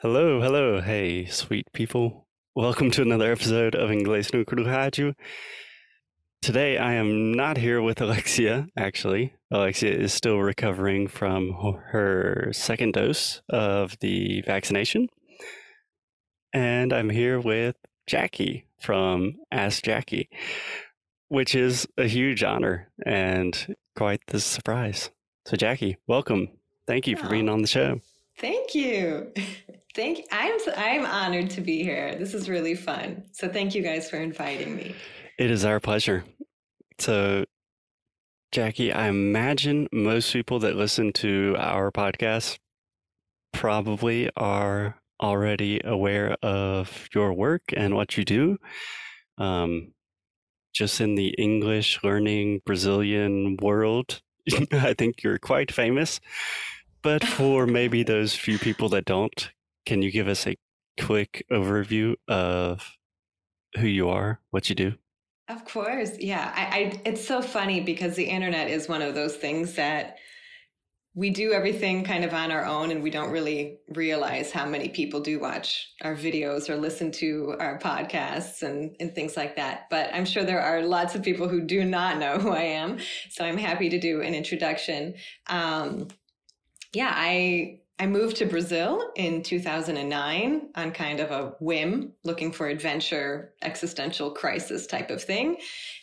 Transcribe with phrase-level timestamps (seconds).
[0.00, 2.28] Hello, hello, hey, sweet people.
[2.54, 5.12] Welcome to another episode of Inglês no Rádio.
[6.40, 9.34] Today I am not here with Alexia, actually.
[9.50, 11.50] Alexia is still recovering from
[11.86, 15.08] her second dose of the vaccination.
[16.52, 17.74] And I'm here with
[18.06, 20.28] Jackie from Ask Jackie,
[21.26, 25.10] which is a huge honor and quite the surprise.
[25.44, 26.50] So, Jackie, welcome.
[26.86, 28.00] Thank you for being on the show.
[28.38, 29.32] Thank you.
[29.94, 32.14] Thank I'm I'm honored to be here.
[32.14, 33.24] This is really fun.
[33.32, 34.94] So thank you guys for inviting me.
[35.38, 36.22] It is our pleasure.
[37.00, 37.46] So
[38.52, 42.58] Jackie, I imagine most people that listen to our podcast
[43.52, 48.58] probably are already aware of your work and what you do.
[49.36, 49.94] Um,
[50.72, 54.20] just in the English learning Brazilian world,
[54.72, 56.20] I think you're quite famous.
[57.02, 59.50] But for maybe those few people that don't,
[59.86, 60.56] can you give us a
[61.00, 62.96] quick overview of
[63.76, 64.94] who you are, what you do?
[65.48, 66.18] Of course.
[66.18, 66.52] Yeah.
[66.54, 70.18] I, I, it's so funny because the internet is one of those things that
[71.14, 74.88] we do everything kind of on our own and we don't really realize how many
[74.88, 79.88] people do watch our videos or listen to our podcasts and, and things like that.
[79.90, 82.98] But I'm sure there are lots of people who do not know who I am.
[83.30, 85.14] So I'm happy to do an introduction.
[85.48, 86.08] Um,
[86.92, 92.68] yeah, I I moved to Brazil in 2009 on kind of a whim, looking for
[92.68, 95.56] adventure, existential crisis type of thing.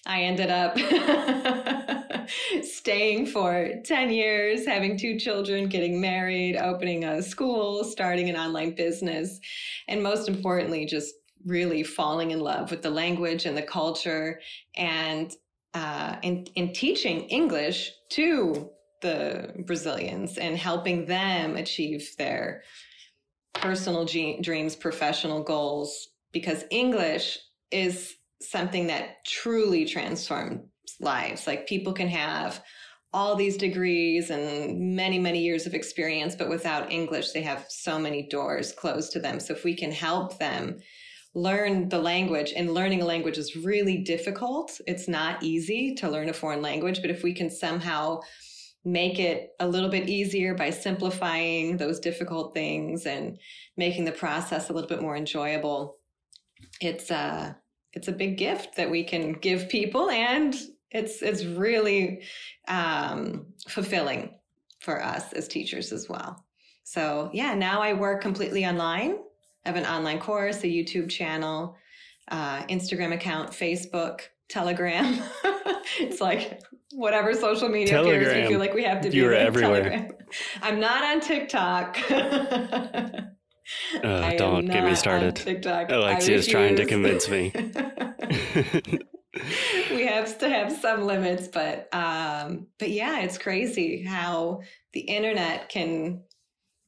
[0.05, 0.77] I ended up
[2.63, 8.75] staying for 10 years, having two children, getting married, opening a school, starting an online
[8.75, 9.39] business,
[9.87, 11.13] and most importantly, just
[11.45, 14.41] really falling in love with the language and the culture
[14.75, 15.31] and
[15.73, 18.69] uh, in, in teaching English to
[19.05, 22.63] the Brazilians and helping them achieve their
[23.53, 27.37] personal dreams, professional goals, because English
[27.71, 30.61] is something that truly transforms
[30.99, 31.45] lives.
[31.45, 32.63] Like people can have
[33.13, 37.97] all these degrees and many, many years of experience, but without English, they have so
[37.99, 39.39] many doors closed to them.
[39.39, 40.79] So if we can help them
[41.35, 44.79] learn the language and learning a language is really difficult.
[44.87, 48.21] It's not easy to learn a foreign language, but if we can somehow
[48.85, 53.39] make it a little bit easier by simplifying those difficult things and
[53.75, 55.97] making the process a little bit more enjoyable.
[56.79, 57.53] It's a uh,
[57.93, 60.53] it's a big gift that we can give people, and
[60.91, 62.21] it's it's really
[62.67, 64.35] um, fulfilling
[64.81, 66.45] for us as teachers as well.
[66.83, 69.17] So yeah, now I work completely online.
[69.65, 71.75] I have an online course, a YouTube channel,
[72.27, 75.21] uh, Instagram account, Facebook, Telegram.
[75.99, 76.61] it's like
[76.91, 78.21] whatever social media Telegram.
[78.21, 79.17] appears, we feel like we have to do.
[79.17, 79.83] You're everywhere.
[79.83, 80.11] Telegram.
[80.61, 81.97] I'm not on TikTok.
[82.11, 83.21] uh,
[84.37, 85.35] don't get me started.
[85.35, 85.91] TikTok.
[85.91, 87.51] Alexia is trying to convince me.
[89.91, 94.61] we have to have some limits, but um, but yeah, it's crazy how
[94.93, 96.23] the internet can.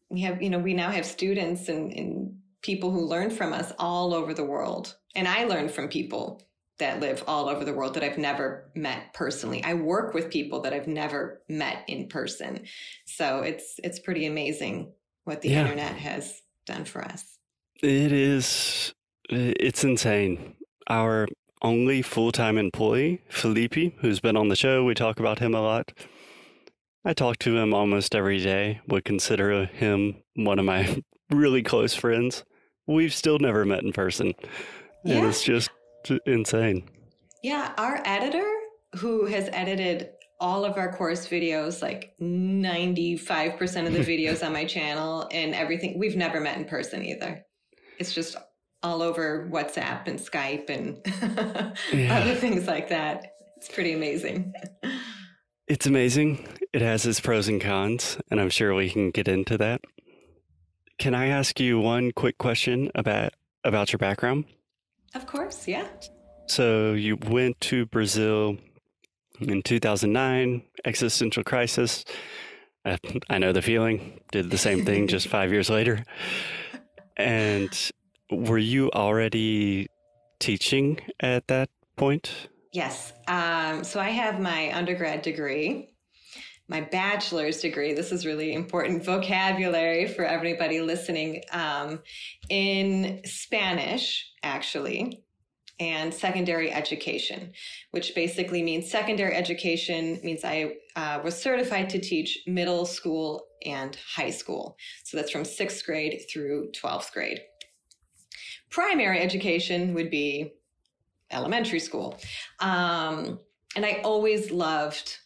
[0.09, 3.73] We have, you know, we now have students and, and people who learn from us
[3.77, 6.46] all over the world, and I learn from people
[6.79, 9.61] that live all over the world that I've never met personally.
[9.61, 9.65] Mm.
[9.65, 12.65] I work with people that I've never met in person.
[13.05, 14.91] So it's it's pretty amazing
[15.23, 15.61] what the yeah.
[15.61, 17.37] internet has done for us.
[17.81, 18.93] It is
[19.29, 20.55] it's insane.
[20.89, 21.27] Our
[21.61, 25.91] only full-time employee, Felipe, who's been on the show, we talk about him a lot.
[27.03, 31.93] I talk to him almost every day, would consider him one of my really close
[31.93, 32.43] friends.
[32.85, 34.33] We've still never met in person.
[35.03, 35.17] Yeah.
[35.17, 35.69] And it's just
[36.25, 36.89] insane.
[37.43, 38.47] Yeah, our editor
[38.95, 40.09] who has edited
[40.39, 45.97] all of our course videos, like 95% of the videos on my channel and everything,
[45.97, 47.43] we've never met in person either.
[47.99, 48.35] It's just
[48.83, 51.01] all over WhatsApp and Skype and
[51.93, 52.19] yeah.
[52.19, 53.33] other things like that.
[53.57, 54.53] It's pretty amazing.
[55.67, 56.47] It's amazing.
[56.73, 59.81] It has its pros and cons, and I'm sure we can get into that.
[60.99, 63.33] Can I ask you one quick question about
[63.63, 64.45] about your background?
[65.15, 65.87] Of course, yeah.
[66.47, 68.57] So you went to Brazil
[69.39, 72.05] in 2009, existential crisis.
[72.85, 72.97] I,
[73.29, 74.21] I know the feeling.
[74.31, 76.03] Did the same thing just five years later.
[77.15, 77.69] And
[78.31, 79.87] were you already
[80.39, 82.49] teaching at that point?
[82.71, 83.13] Yes.
[83.27, 85.89] Um, so I have my undergrad degree,
[86.67, 87.93] my bachelor's degree.
[87.93, 92.01] This is really important vocabulary for everybody listening um,
[92.49, 95.23] in Spanish, actually.
[95.79, 97.51] and secondary education,
[97.91, 103.95] which basically means secondary education means I uh, was certified to teach middle school and
[104.15, 104.75] high school.
[105.03, 107.41] So that's from sixth grade through 12th grade.
[108.71, 110.53] Primary education would be
[111.29, 112.19] elementary school.
[112.59, 113.39] Um,
[113.75, 115.17] and I always loved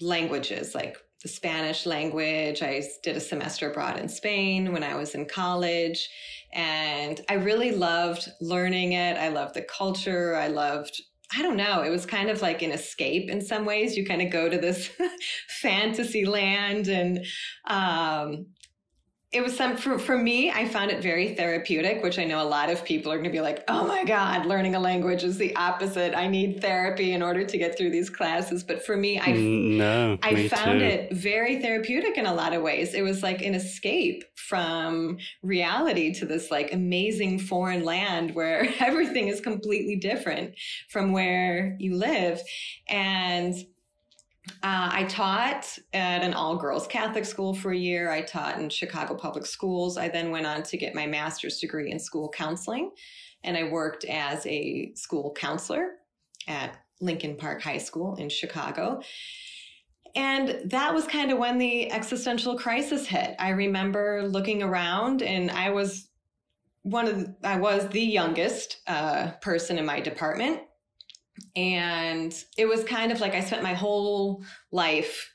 [0.00, 2.62] languages like the Spanish language.
[2.62, 6.08] I did a semester abroad in Spain when I was in college.
[6.52, 9.16] And I really loved learning it.
[9.16, 10.36] I loved the culture.
[10.36, 11.02] I loved,
[11.36, 13.96] I don't know, it was kind of like an escape in some ways.
[13.96, 14.90] You kind of go to this
[15.60, 17.24] fantasy land and
[17.66, 18.46] um,
[19.30, 22.48] it was some for, for me i found it very therapeutic which i know a
[22.48, 25.38] lot of people are going to be like oh my god learning a language is
[25.38, 26.16] the opposite.
[26.16, 28.64] I need therapy in order to get through these classes.
[28.64, 30.86] But for me i mm, no, i me found too.
[30.86, 32.94] it very therapeutic in a lot of ways.
[32.94, 39.28] It was like an escape from reality to this like amazing foreign land where everything
[39.28, 40.54] is completely different
[40.88, 42.40] from where you live.
[42.88, 43.54] And
[44.62, 48.10] uh, I taught at an all girls Catholic school for a year.
[48.10, 49.96] I taught in Chicago public schools.
[49.96, 52.90] I then went on to get my master's degree in school counseling,
[53.44, 55.92] and I worked as a school counselor
[56.46, 59.00] at Lincoln Park High School in Chicago.
[60.14, 63.36] And that was kind of when the existential crisis hit.
[63.38, 66.08] I remember looking around, and I was
[66.82, 70.62] one of the, I was the youngest uh, person in my department
[71.56, 75.32] and it was kind of like I spent my whole life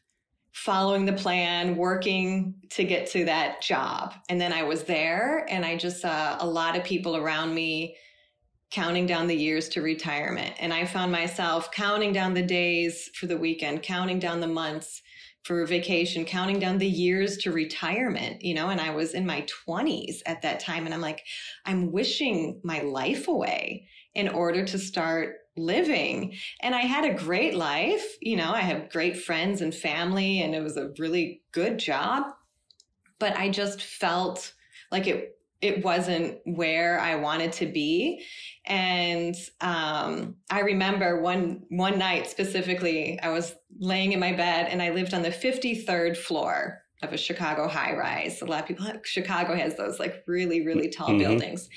[0.54, 4.14] following the plan, working to get to that job.
[4.30, 7.96] And then I was there and I just saw a lot of people around me
[8.70, 10.56] counting down the years to retirement.
[10.60, 15.02] And I found myself counting down the days for the weekend, counting down the months
[15.44, 19.46] for vacation, counting down the years to retirement, you know, and I was in my
[19.68, 20.86] 20s at that time.
[20.86, 21.22] And I'm like,
[21.66, 26.36] I'm wishing my life away in order to start living.
[26.62, 28.04] And I had a great life.
[28.22, 32.26] You know, I have great friends and family, and it was a really good job.
[33.20, 34.54] But I just felt
[34.92, 38.26] like it it wasn't where I wanted to be.
[38.66, 44.82] And um, I remember one one night specifically, I was laying in my bed and
[44.82, 48.42] I lived on the 53rd floor of a Chicago high rise.
[48.42, 51.20] A lot of people, Chicago has those like really, really tall mm-hmm.
[51.20, 51.70] buildings.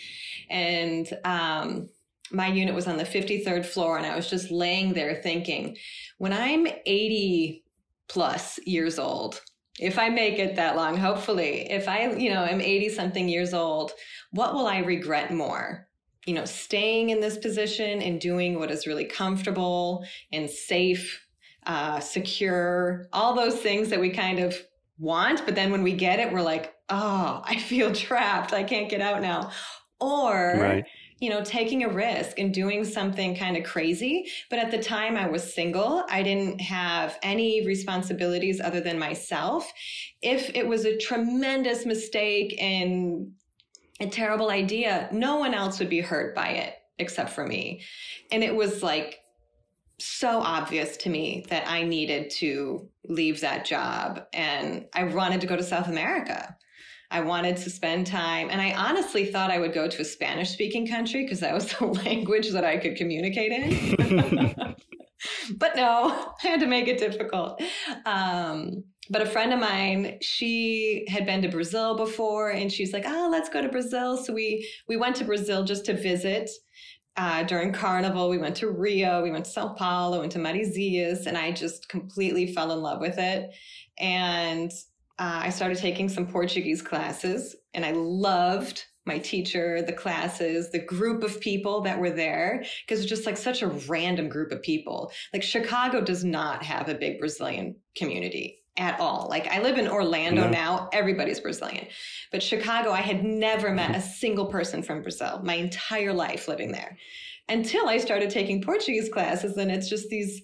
[0.50, 1.88] And um,
[2.30, 5.76] my unit was on the 53rd floor and I was just laying there thinking,
[6.18, 7.64] when I'm 80
[8.08, 9.40] plus years old,
[9.78, 13.52] if I make it that long, hopefully, if I, you know, am 80 something years
[13.52, 13.92] old,
[14.30, 15.86] what will I regret more?
[16.26, 21.26] You know, staying in this position and doing what is really comfortable and safe,
[21.66, 24.56] uh, secure, all those things that we kind of
[24.98, 25.44] want.
[25.44, 28.52] But then when we get it, we're like, oh, I feel trapped.
[28.52, 29.50] I can't get out now.
[30.00, 30.84] Or, right
[31.18, 34.30] you know, taking a risk and doing something kind of crazy.
[34.50, 39.70] But at the time I was single, I didn't have any responsibilities other than myself.
[40.20, 43.32] If it was a tremendous mistake and
[43.98, 47.82] a terrible idea, no one else would be hurt by it except for me.
[48.30, 49.18] And it was like
[49.98, 55.46] so obvious to me that I needed to leave that job and I wanted to
[55.46, 56.56] go to South America.
[57.16, 58.50] I wanted to spend time.
[58.50, 61.72] And I honestly thought I would go to a Spanish speaking country because that was
[61.78, 64.76] the language that I could communicate in.
[65.56, 67.62] but no, I had to make it difficult.
[68.04, 73.04] Um, but a friend of mine, she had been to Brazil before and she's like,
[73.06, 74.18] oh, let's go to Brazil.
[74.18, 76.50] So we, we went to Brazil just to visit.
[77.16, 81.26] Uh, during Carnival, we went to Rio, we went to Sao Paulo, went to Marizias,
[81.26, 83.54] and I just completely fell in love with it.
[83.96, 84.70] And
[85.18, 90.84] uh, I started taking some Portuguese classes and I loved my teacher, the classes, the
[90.84, 94.60] group of people that were there, because it's just like such a random group of
[94.62, 95.12] people.
[95.32, 99.28] Like Chicago does not have a big Brazilian community at all.
[99.30, 100.50] Like I live in Orlando no.
[100.50, 101.86] now, everybody's Brazilian.
[102.32, 106.72] But Chicago, I had never met a single person from Brazil my entire life living
[106.72, 106.98] there
[107.48, 109.56] until I started taking Portuguese classes.
[109.56, 110.42] And it's just these,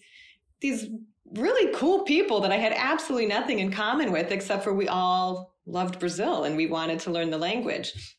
[0.61, 0.87] these
[1.35, 5.55] really cool people that I had absolutely nothing in common with, except for we all
[5.67, 8.17] loved Brazil and we wanted to learn the language.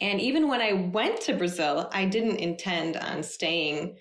[0.00, 3.96] And even when I went to Brazil, I didn't intend on staying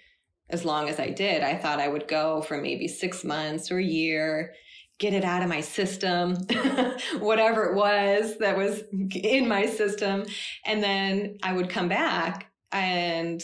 [0.49, 1.43] as long as I did.
[1.43, 4.53] I thought I would go for maybe six months or a year,
[4.97, 6.35] get it out of my system,
[7.19, 10.25] whatever it was that was in my system.
[10.65, 13.43] And then I would come back and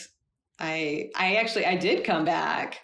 [0.59, 2.79] I, I actually, I did come back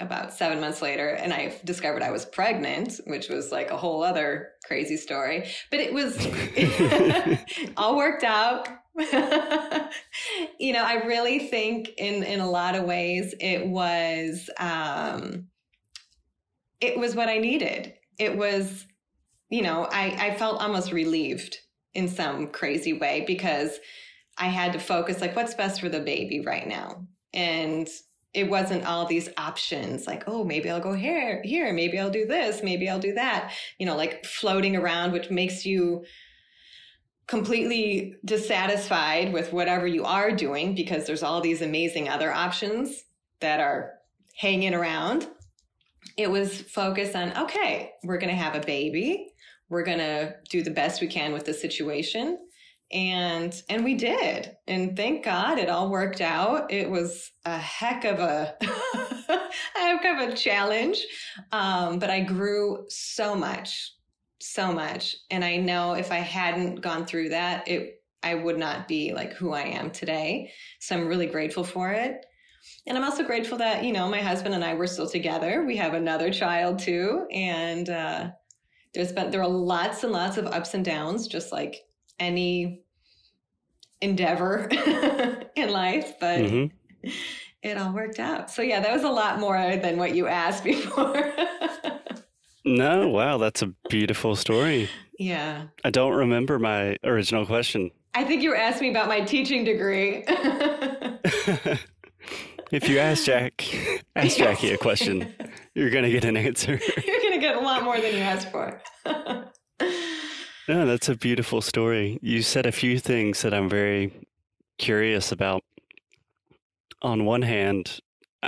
[0.00, 4.02] about seven months later and I discovered I was pregnant, which was like a whole
[4.02, 5.48] other crazy story.
[5.70, 6.16] But it was
[7.76, 8.68] all worked out.
[10.58, 15.48] you know, I really think in in a lot of ways it was um
[16.80, 17.94] it was what I needed.
[18.18, 18.86] It was,
[19.48, 21.58] you know, I, I felt almost relieved
[21.94, 23.78] in some crazy way because
[24.36, 27.06] I had to focus like what's best for the baby right now.
[27.32, 27.88] And
[28.34, 32.26] it wasn't all these options like, oh, maybe I'll go here, here, maybe I'll do
[32.26, 36.04] this, maybe I'll do that, you know, like floating around, which makes you
[37.26, 43.04] completely dissatisfied with whatever you are doing because there's all these amazing other options
[43.40, 43.92] that are
[44.36, 45.28] hanging around.
[46.16, 49.32] It was focused on, okay, we're going to have a baby.
[49.68, 52.38] We're going to do the best we can with the situation
[52.94, 54.56] and and we did.
[54.68, 56.72] And thank god it all worked out.
[56.72, 58.54] It was a heck of a
[59.74, 61.04] heck of a challenge.
[61.52, 63.92] Um, but i grew so much
[64.40, 65.16] so much.
[65.30, 69.32] And i know if i hadn't gone through that it i would not be like
[69.32, 70.52] who i am today.
[70.80, 72.24] So i'm really grateful for it.
[72.86, 75.64] And i'm also grateful that you know my husband and i were still together.
[75.66, 77.26] We have another child too.
[77.32, 78.30] And uh,
[78.94, 81.82] there's been there are lots and lots of ups and downs just like
[82.20, 82.83] any
[84.04, 84.68] endeavor
[85.56, 87.10] in life, but mm-hmm.
[87.62, 88.50] it all worked out.
[88.50, 91.32] So yeah, that was a lot more than what you asked before.
[92.64, 94.88] no, wow, that's a beautiful story.
[95.18, 95.64] Yeah.
[95.84, 97.90] I don't remember my original question.
[98.14, 100.24] I think you were asking me about my teaching degree.
[102.70, 103.64] if you ask Jack,
[104.14, 105.34] ask Jackie a question,
[105.74, 106.78] you're going to get an answer.
[107.04, 108.80] you're going to get a lot more than you asked for.
[110.66, 112.18] No, that's a beautiful story.
[112.22, 114.12] You said a few things that I'm very
[114.78, 115.62] curious about.
[117.02, 118.00] On one hand,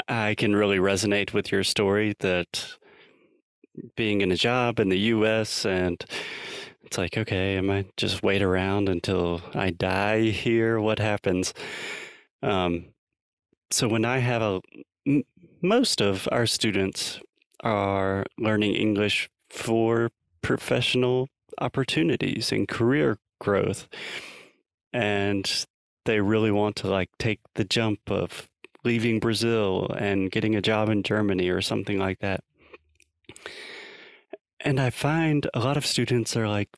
[0.08, 2.76] I can really resonate with your story that
[3.96, 6.02] being in a job in the US and
[6.84, 10.80] it's like, okay, am I just wait around until I die here?
[10.80, 11.52] What happens?
[12.42, 12.86] Um,
[13.70, 14.60] so when I have a,
[15.06, 15.24] m-
[15.60, 17.20] most of our students
[17.62, 20.10] are learning English for
[20.42, 21.28] professional
[21.58, 23.88] opportunities and career growth.
[24.92, 25.66] And
[26.04, 28.48] they really want to like take the jump of
[28.84, 32.44] leaving Brazil and getting a job in Germany or something like that.
[34.60, 36.70] And I find a lot of students are like,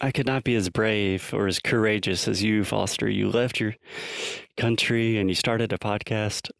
[0.00, 3.08] I could not be as brave or as courageous as you, Foster.
[3.08, 3.74] You left your
[4.56, 6.50] country and you started a podcast.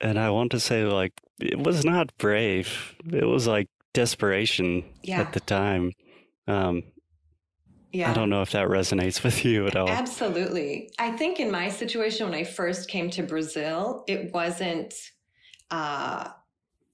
[0.00, 2.94] And I want to say, like, it was not brave.
[3.10, 5.20] It was like desperation yeah.
[5.20, 5.92] at the time.
[6.46, 6.84] Um,
[7.92, 8.10] yeah.
[8.10, 9.88] I don't know if that resonates with you at all.
[9.88, 10.90] Absolutely.
[10.98, 14.94] I think in my situation, when I first came to Brazil, it wasn't
[15.70, 16.28] uh,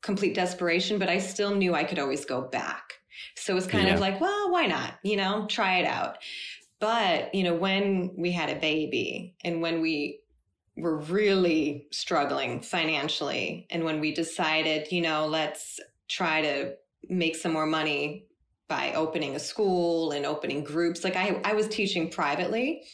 [0.03, 2.95] complete desperation, but I still knew I could always go back.
[3.35, 3.95] So it was kind yeah.
[3.95, 4.95] of like, well, why not?
[5.03, 6.19] You know, try it out.
[6.81, 10.21] But, you know, when we had a baby and when we
[10.77, 16.75] were really struggling financially, and when we decided, you know, let's try to
[17.09, 18.27] make some more money
[18.71, 21.05] by opening a school and opening groups.
[21.05, 22.85] Like I, I was teaching privately,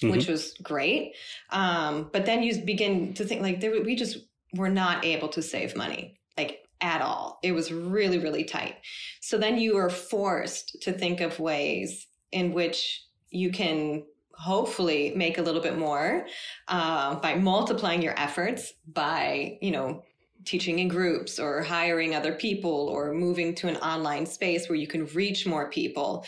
[0.00, 0.10] mm-hmm.
[0.10, 1.14] which was great.
[1.50, 4.18] Um, but then you begin to think like there, we just
[4.54, 7.40] were not able to save money, like at all.
[7.42, 8.76] It was really, really tight.
[9.20, 14.04] So then you are forced to think of ways in which you can
[14.34, 16.26] hopefully make a little bit more
[16.68, 20.02] uh, by multiplying your efforts by you know
[20.44, 24.86] teaching in groups or hiring other people or moving to an online space where you
[24.86, 26.24] can reach more people.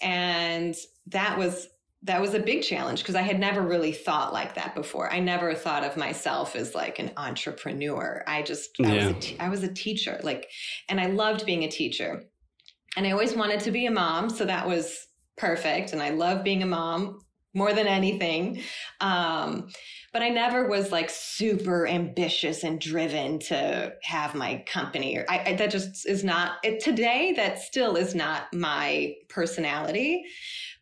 [0.00, 0.74] And
[1.08, 1.68] that was
[2.04, 5.12] that was a big challenge because I had never really thought like that before.
[5.12, 8.22] I never thought of myself as like an entrepreneur.
[8.26, 10.48] I just I, was, a t- I was a teacher like
[10.88, 12.22] and I loved being a teacher.
[12.96, 15.06] And I always wanted to be a mom, so that was
[15.36, 17.20] perfect and I love being a mom
[17.54, 18.62] more than anything.
[19.00, 19.68] Um,
[20.12, 25.18] but I never was like super ambitious and driven to have my company.
[25.28, 27.34] I, I that just is not it, today.
[27.36, 30.24] That still is not my personality.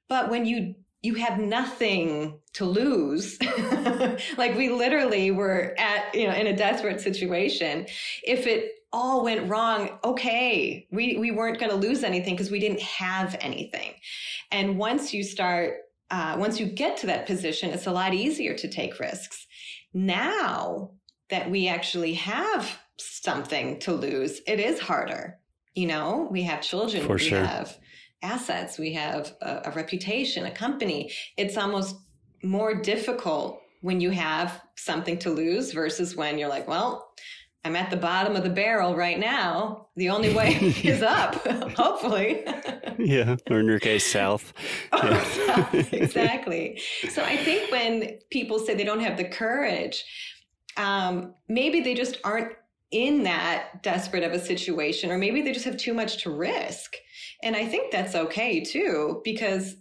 [0.09, 3.39] But when you you have nothing to lose
[4.37, 7.87] like we literally were at you know in a desperate situation
[8.25, 12.59] if it all went wrong okay we we weren't going to lose anything because we
[12.59, 13.93] didn't have anything
[14.51, 15.75] and once you start
[16.11, 19.47] uh, once you get to that position, it's a lot easier to take risks.
[19.93, 20.93] Now
[21.31, 25.39] that we actually have something to lose, it is harder.
[25.75, 27.45] You know, we have children, For we sure.
[27.45, 27.77] have
[28.23, 31.13] assets, we have a, a reputation, a company.
[31.37, 31.97] It's almost
[32.43, 37.11] more difficult when you have something to lose versus when you're like, well,
[37.67, 39.89] I'm at the bottom of the barrel right now.
[39.97, 40.53] The only way
[40.85, 41.35] is up,
[41.77, 42.45] hopefully.
[42.99, 44.53] yeah, or in your case, south.
[44.93, 45.69] Yeah.
[45.73, 46.81] exactly.
[47.11, 50.05] So I think when people say they don't have the courage,
[50.77, 52.53] um, maybe they just aren't
[52.93, 56.95] in that desperate of a situation, or maybe they just have too much to risk.
[57.43, 59.75] And I think that's okay too, because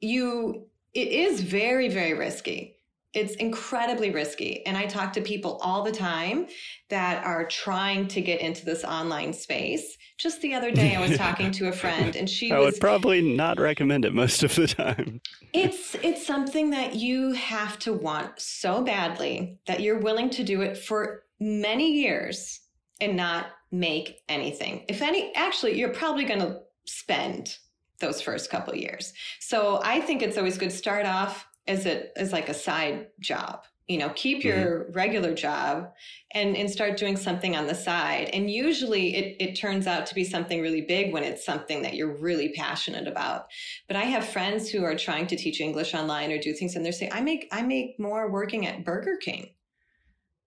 [0.00, 2.77] you, it is very, very risky
[3.14, 4.64] it's incredibly risky.
[4.66, 6.46] And I talk to people all the time
[6.90, 9.96] that are trying to get into this online space.
[10.18, 12.80] Just the other day, I was talking to a friend, and she I was, would
[12.80, 15.20] probably not recommend it most of the time.
[15.52, 20.60] It's it's something that you have to want so badly that you're willing to do
[20.60, 22.60] it for many years
[23.00, 24.84] and not make anything.
[24.88, 27.56] If any, actually, you're probably going to spend
[28.00, 29.12] those first couple years.
[29.40, 33.08] So I think it's always good to start off as a as like a side
[33.20, 34.92] job you know keep your mm-hmm.
[34.92, 35.90] regular job
[36.32, 40.14] and and start doing something on the side and usually it, it turns out to
[40.14, 43.46] be something really big when it's something that you're really passionate about
[43.88, 46.84] but i have friends who are trying to teach english online or do things and
[46.84, 49.50] they're saying i make i make more working at burger king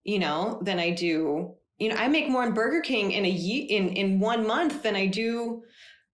[0.04, 3.30] you know than i do you know i make more in burger king in a
[3.30, 5.63] year in in one month than i do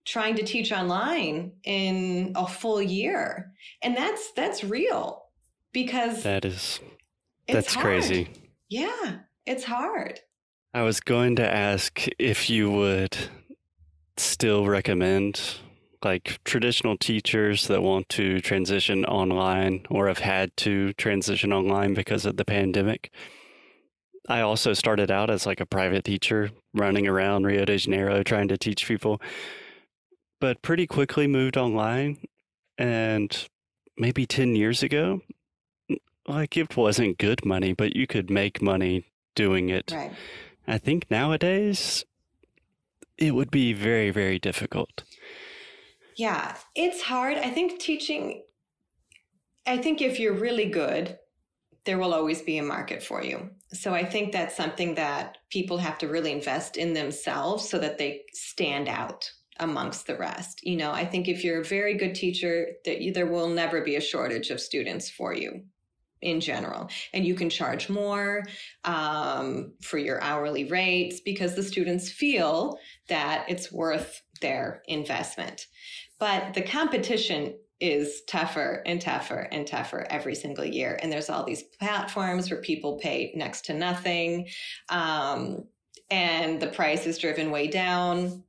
[0.08, 3.52] trying to teach online in a full year.
[3.84, 5.26] And that's that's real
[5.74, 6.80] because that is
[7.48, 7.86] that's hard.
[7.86, 8.30] crazy.
[8.70, 10.22] Yeah, it's hard.
[10.74, 13.18] I was going to ask if you would
[14.16, 15.60] still recommend
[16.04, 22.26] like traditional teachers that want to transition online or have had to transition online because
[22.26, 23.12] of the pandemic.
[24.30, 28.50] I also started out as like a private teacher running around Rio de Janeiro trying
[28.50, 29.22] to teach people
[30.40, 32.18] but pretty quickly moved online.
[32.78, 33.48] And
[33.98, 35.22] maybe 10 years ago,
[36.28, 39.92] like it wasn't good money, but you could make money doing it.
[39.92, 40.12] Right.
[40.68, 42.06] I think nowadays
[43.18, 45.04] it would be very, very difficult.
[46.18, 47.38] Yeah, it's hard.
[47.38, 48.44] I think teaching,
[49.66, 51.18] I think if you're really good,
[51.86, 53.50] there will always be a market for you.
[53.72, 57.98] So I think that's something that people have to really invest in themselves so that
[57.98, 60.66] they stand out amongst the rest.
[60.66, 63.96] You know, I think if you're a very good teacher, that there will never be
[63.96, 65.64] a shortage of students for you
[66.22, 66.90] in general.
[67.14, 68.44] And you can charge more
[68.84, 75.68] um, for your hourly rates because the students feel that it's worth their investment.
[76.20, 81.00] But the competition is tougher and tougher and tougher every single year.
[81.02, 84.48] And there's all these platforms where people pay next to nothing
[84.90, 85.66] um,
[86.10, 88.44] and the price is driven way down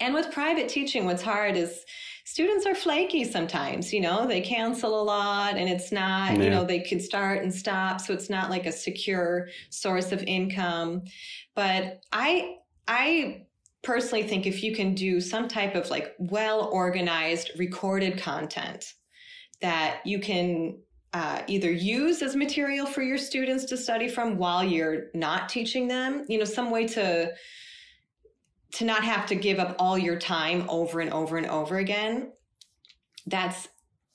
[0.00, 1.84] and with private teaching, what's hard is
[2.24, 6.42] students are flaky sometimes, you know, they cancel a lot and it's not, yeah.
[6.42, 8.00] you know, they could start and stop.
[8.00, 11.04] So it's not like a secure source of income.
[11.54, 12.56] But I,
[12.88, 13.46] I
[13.82, 18.94] personally think if you can do some type of like well organized recorded content
[19.60, 20.78] that you can
[21.12, 25.88] uh, either use as material for your students to study from while you're not teaching
[25.88, 27.32] them, you know, some way to,
[28.72, 32.32] to not have to give up all your time over and over and over again,
[33.26, 33.68] that's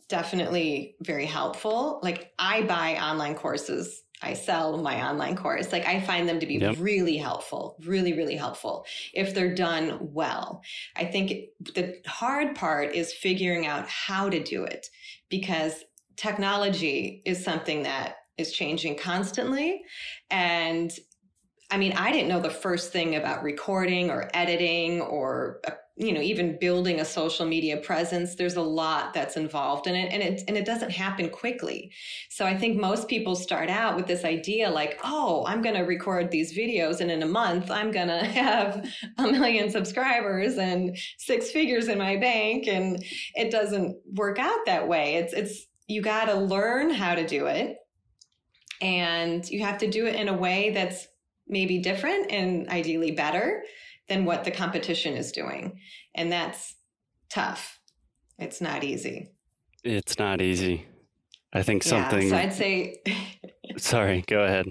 [0.07, 1.99] definitely very helpful.
[2.03, 4.03] Like I buy online courses.
[4.21, 5.71] I sell my online course.
[5.71, 6.75] Like I find them to be yep.
[6.79, 10.61] really helpful, really, really helpful if they're done well.
[10.95, 14.87] I think the hard part is figuring out how to do it
[15.29, 15.83] because
[16.17, 19.81] technology is something that is changing constantly.
[20.29, 20.91] And
[21.71, 26.13] I mean, I didn't know the first thing about recording or editing or uh, you
[26.13, 28.35] know even building a social media presence.
[28.35, 31.91] There's a lot that's involved in it and it and it doesn't happen quickly.
[32.29, 35.81] So i think most people start out with this idea like oh i'm going to
[35.81, 40.97] record these videos and in a month i'm going to have a million subscribers and
[41.17, 43.03] six figures in my bank and
[43.35, 45.15] it doesn't work out that way.
[45.15, 47.77] It's it's you got to learn how to do it
[48.81, 51.07] and you have to do it in a way that's
[51.51, 53.63] maybe different and ideally better
[54.07, 55.79] than what the competition is doing.
[56.15, 56.75] And that's
[57.29, 57.79] tough.
[58.39, 59.31] It's not easy.
[59.83, 60.87] It's not easy.
[61.53, 62.23] I think something.
[62.23, 63.01] Yeah, so I'd say.
[63.77, 64.67] sorry, go ahead.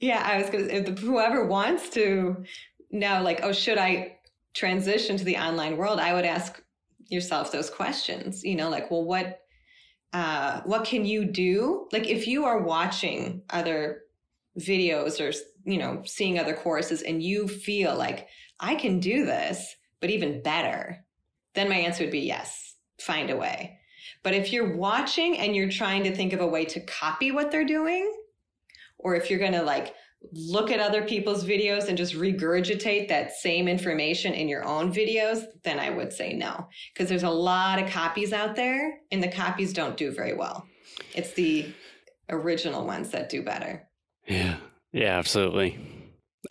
[0.00, 0.92] Yeah, I was going to.
[1.00, 2.44] Whoever wants to
[2.90, 4.18] know, like, oh, should I
[4.54, 5.98] transition to the online world?
[5.98, 6.62] I would ask
[7.08, 8.44] yourself those questions.
[8.44, 9.40] You know, like, well, what,
[10.12, 11.88] uh, what can you do?
[11.92, 14.02] Like, if you are watching other
[14.58, 15.32] videos or
[15.64, 18.28] you know seeing other courses and you feel like
[18.60, 21.04] i can do this but even better
[21.54, 23.78] then my answer would be yes find a way
[24.22, 27.50] but if you're watching and you're trying to think of a way to copy what
[27.50, 28.10] they're doing
[28.98, 29.94] or if you're going to like
[30.32, 35.44] look at other people's videos and just regurgitate that same information in your own videos,
[35.62, 36.68] then I would say no.
[36.92, 40.66] Because there's a lot of copies out there and the copies don't do very well.
[41.14, 41.72] It's the
[42.30, 43.86] original ones that do better.
[44.26, 44.56] Yeah.
[44.94, 45.76] Yeah, absolutely.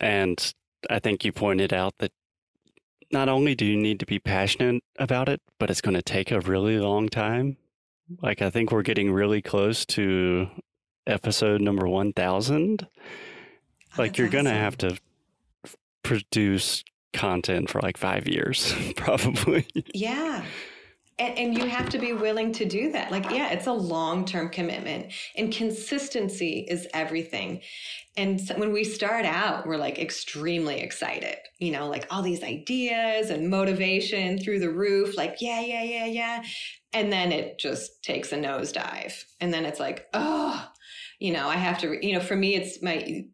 [0.00, 0.54] And
[0.90, 2.12] I think you pointed out that
[3.10, 6.30] not only do you need to be passionate about it, but it's going to take
[6.30, 7.56] a really long time.
[8.20, 10.48] Like, I think we're getting really close to
[11.06, 12.86] episode number 1000
[13.98, 14.98] like you're gonna have to
[16.02, 20.44] produce content for like five years probably Yeah.
[21.16, 23.12] And, and you have to be willing to do that.
[23.12, 27.60] Like, yeah, it's a long term commitment, and consistency is everything.
[28.16, 32.44] And so when we start out, we're like extremely excited, you know, like all these
[32.44, 36.44] ideas and motivation through the roof, like, yeah, yeah, yeah, yeah.
[36.92, 39.24] And then it just takes a nosedive.
[39.40, 40.68] And then it's like, oh,
[41.18, 43.24] you know, I have to, you know, for me, it's my,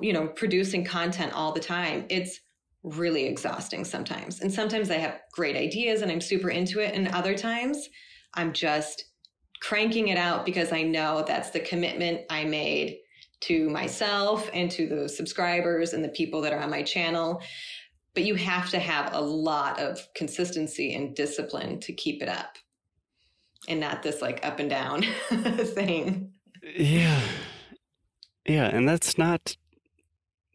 [0.00, 2.06] you know, producing content all the time.
[2.08, 2.38] It's
[2.84, 4.40] really exhausting sometimes.
[4.40, 6.94] And sometimes I have great ideas and I'm super into it.
[6.94, 7.88] And other times
[8.34, 9.06] I'm just
[9.60, 12.98] cranking it out because I know that's the commitment I made
[13.46, 17.40] to myself and to the subscribers and the people that are on my channel.
[18.14, 22.56] But you have to have a lot of consistency and discipline to keep it up
[23.68, 26.32] and not this like up and down thing.
[26.62, 27.20] yeah
[28.46, 29.56] yeah and that's not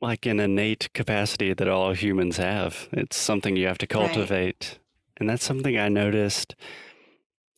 [0.02, 3.89] like an innate capacity that all humans have it's something you have to Right.
[3.89, 4.80] cultivate
[5.17, 6.56] and that's something i noticed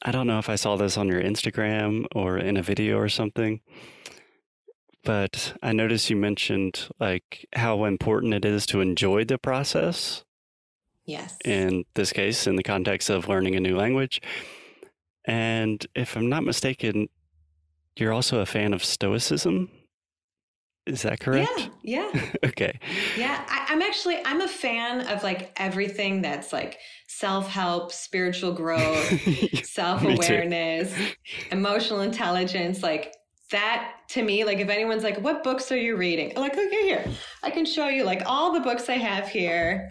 [0.04, 3.10] i don't know if i saw this on your instagram or in a video or
[3.10, 3.62] something
[5.04, 10.24] but i noticed you mentioned like how important it is to enjoy the process
[11.06, 11.38] Yes.
[11.44, 14.22] in this case, in the context of learning a new language.
[15.26, 17.10] And if I'm not mistaken,
[17.98, 19.70] you're also a fan of Stoicism.
[20.86, 21.70] Is that correct?
[21.84, 22.12] Yeah.
[22.14, 22.22] Yeah.
[22.46, 22.80] okay.
[23.18, 28.54] Yeah, I, I'm actually I'm a fan of like everything that's like self help, spiritual
[28.62, 30.94] growth, self awareness,
[31.52, 33.14] emotional intelligence, like
[33.52, 34.44] that to me.
[34.44, 37.06] Like if anyone's like, "What books are you reading?" I'm like, okay, here
[37.44, 39.90] I can show you like all the books I have here.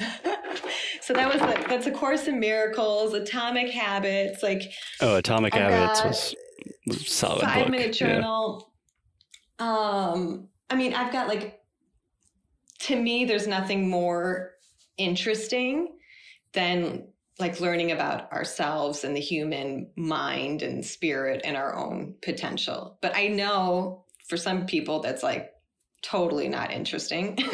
[1.01, 4.63] so that was like that's a Course in Miracles, Atomic Habits, like
[5.01, 6.35] oh, Atomic I've Habits was
[6.87, 7.71] was solid five book.
[7.71, 8.15] minute Yeah.
[8.15, 8.73] journal.
[9.59, 11.61] Um, I mean, I've got like,
[12.81, 14.53] to me, there's nothing more
[14.97, 15.99] interesting
[16.55, 17.09] than
[17.41, 22.99] like learning about ourselves and the human mind and spirit and our own potential.
[23.01, 25.53] But I know for some people that's like
[26.03, 27.39] totally not interesting.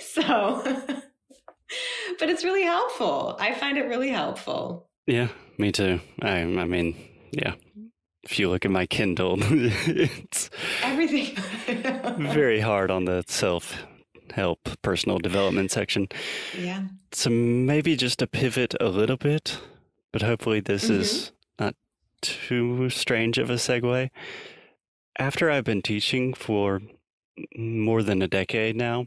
[0.00, 0.62] so,
[2.18, 3.36] but it's really helpful.
[3.38, 4.88] I find it really helpful.
[5.06, 6.00] Yeah, me too.
[6.20, 6.96] I, I mean,
[7.32, 7.54] yeah.
[8.24, 10.48] If you look at my Kindle, it's
[10.82, 11.36] Everything.
[12.18, 13.84] very hard on the self
[14.32, 16.08] help personal development section.
[16.58, 16.82] yeah.
[17.12, 19.58] So maybe just to pivot a little bit,
[20.12, 21.00] but hopefully this mm-hmm.
[21.00, 21.74] is not
[22.20, 24.10] too strange of a segue.
[25.18, 26.80] After I've been teaching for
[27.56, 29.06] more than a decade now,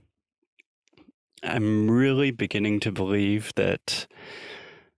[1.43, 4.07] I'm really beginning to believe that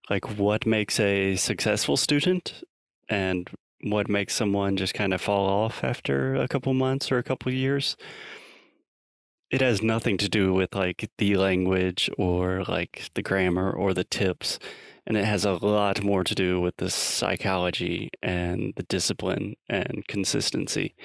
[0.10, 2.64] like what makes a successful student
[3.10, 3.50] and
[3.84, 7.52] what makes someone just kind of fall off after a couple months or a couple
[7.52, 7.96] years
[9.50, 14.04] it has nothing to do with like the language or like the grammar or the
[14.04, 14.60] tips
[15.06, 20.06] and it has a lot more to do with the psychology and the discipline and
[20.10, 20.96] consistency.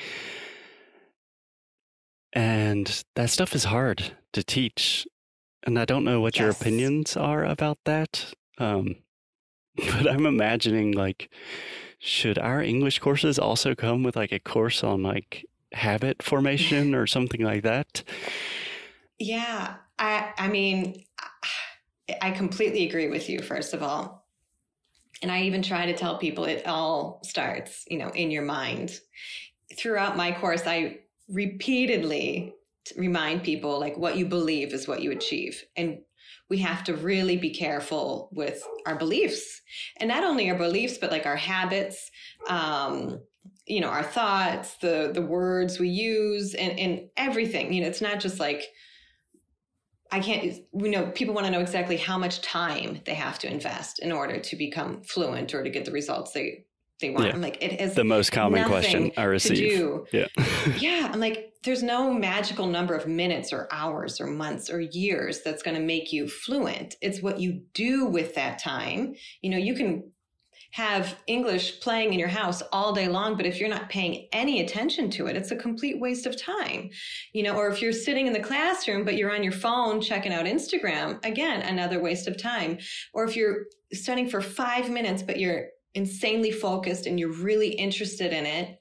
[2.32, 5.06] And that stuff is hard to teach
[5.64, 8.96] and i don't know what your opinions are about that um
[9.76, 11.30] but i'm imagining like
[11.98, 17.06] should our english courses also come with like a course on like habit formation or
[17.06, 18.02] something like that
[19.18, 21.04] Yeah, I I mean
[22.20, 24.26] I completely agree with you first of all.
[25.22, 28.98] And I even try to tell people it all starts, you know, in your mind.
[29.78, 32.54] Throughout my course I repeatedly
[32.96, 35.62] remind people like what you believe is what you achieve.
[35.76, 36.00] And
[36.50, 39.62] we have to really be careful with our beliefs.
[39.98, 42.10] And not only our beliefs but like our habits
[42.48, 43.20] um
[43.66, 48.00] you know our thoughts the the words we use and and everything you know it's
[48.00, 48.64] not just like
[50.12, 53.50] I can't, we know people want to know exactly how much time they have to
[53.50, 56.66] invest in order to become fluent or to get the results they,
[57.00, 57.28] they want.
[57.28, 57.32] Yeah.
[57.32, 60.00] I'm like, it is the most common question I receive.
[60.12, 60.26] Yeah.
[60.78, 61.08] Yeah.
[61.10, 65.62] I'm like, there's no magical number of minutes or hours or months or years that's
[65.62, 66.94] going to make you fluent.
[67.00, 69.14] It's what you do with that time.
[69.40, 70.12] You know, you can
[70.72, 74.62] have English playing in your house all day long, but if you're not paying any
[74.62, 76.88] attention to it, it's a complete waste of time.
[77.34, 80.32] You know, or if you're sitting in the classroom, but you're on your phone checking
[80.32, 82.78] out Instagram, again, another waste of time.
[83.12, 88.32] Or if you're studying for five minutes, but you're insanely focused and you're really interested
[88.32, 88.80] in it,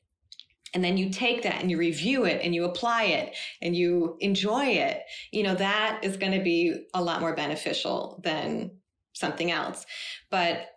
[0.74, 4.16] and then you take that and you review it and you apply it and you
[4.22, 8.72] enjoy it, you know, that is going to be a lot more beneficial than
[9.12, 9.86] something else.
[10.30, 10.70] But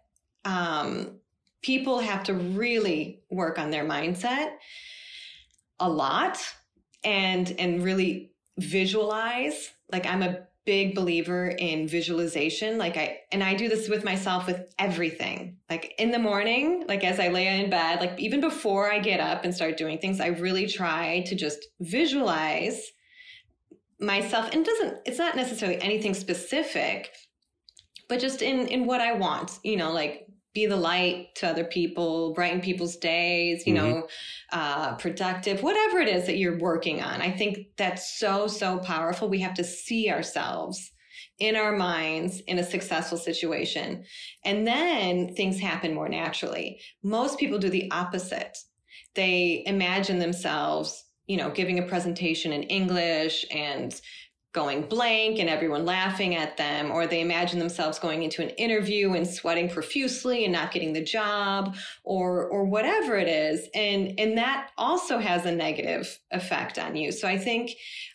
[0.45, 1.19] um,
[1.63, 4.57] people have to really work on their mindset
[5.81, 6.39] a lot
[7.03, 9.73] and and really visualize.
[9.91, 12.79] Like i'm a big believer in visualization.
[12.79, 15.57] Like i and i do this with myself with everything.
[15.71, 19.21] Like in the morning like as i lay in bed like even before i get
[19.21, 22.93] up and start doing things i really try to just visualize
[24.01, 24.51] myself.
[24.53, 27.11] And it doesn't it's not necessarily anything specific
[28.09, 30.24] but just in in what I want, you know, like
[30.55, 33.91] be the light to other people, brighten people's days, you mm-hmm.
[33.91, 34.09] know,
[34.53, 37.21] uh, productive, whatever it is that you're working on.
[37.21, 39.29] I think that's so, so powerful.
[39.29, 40.93] We have to see ourselves
[41.41, 44.05] in our minds in a successful situation.
[44.45, 46.81] And then things happen more naturally.
[47.03, 48.57] Most people do the opposite.
[49.15, 54.01] They imagine themselves, you know, giving a presentation in English and
[54.55, 59.13] going blank and everyone laughing at them, or they imagine themselves going into an interview
[59.13, 64.39] and sweating profusely and not getting the job, or or whatever it is, and and
[64.39, 67.13] that also has a negative effect on you.
[67.13, 67.73] So I think,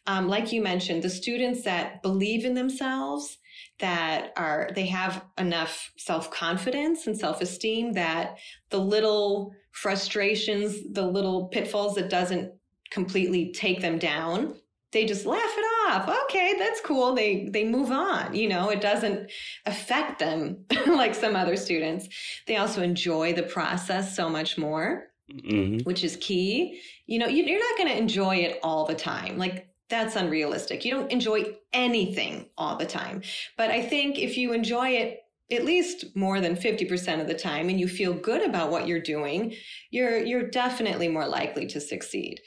[0.07, 3.37] um, like you mentioned, the students that believe in themselves
[3.79, 8.37] that are they have enough self-confidence and self-esteem that
[8.69, 12.51] the little frustrations the little pitfalls that doesn't
[12.91, 14.55] completely take them down
[14.91, 16.09] they just laugh it off.
[16.25, 17.13] Okay, that's cool.
[17.13, 18.33] They they move on.
[18.33, 19.29] You know, it doesn't
[19.65, 22.07] affect them like some other students.
[22.47, 25.83] They also enjoy the process so much more, mm-hmm.
[25.83, 26.81] which is key.
[27.05, 29.37] You know, you're not going to enjoy it all the time.
[29.37, 30.85] Like that's unrealistic.
[30.85, 33.21] You don't enjoy anything all the time.
[33.57, 37.69] But I think if you enjoy it at least more than 50% of the time
[37.69, 39.55] and you feel good about what you're doing,
[39.89, 42.39] you're you're definitely more likely to succeed.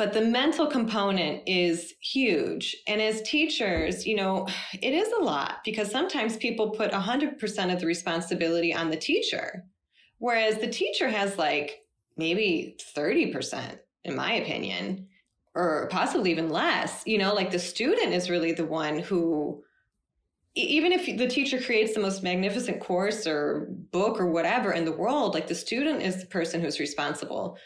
[0.00, 2.74] But the mental component is huge.
[2.86, 4.48] And as teachers, you know,
[4.80, 9.62] it is a lot because sometimes people put 100% of the responsibility on the teacher,
[10.16, 11.82] whereas the teacher has like
[12.16, 15.06] maybe 30%, in my opinion,
[15.54, 17.02] or possibly even less.
[17.04, 19.62] You know, like the student is really the one who
[20.54, 24.92] even if the teacher creates the most magnificent course or book or whatever in the
[24.92, 27.58] world, like the student is the person who's responsible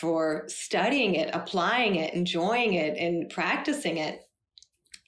[0.00, 4.22] for studying it, applying it, enjoying it, and practicing it.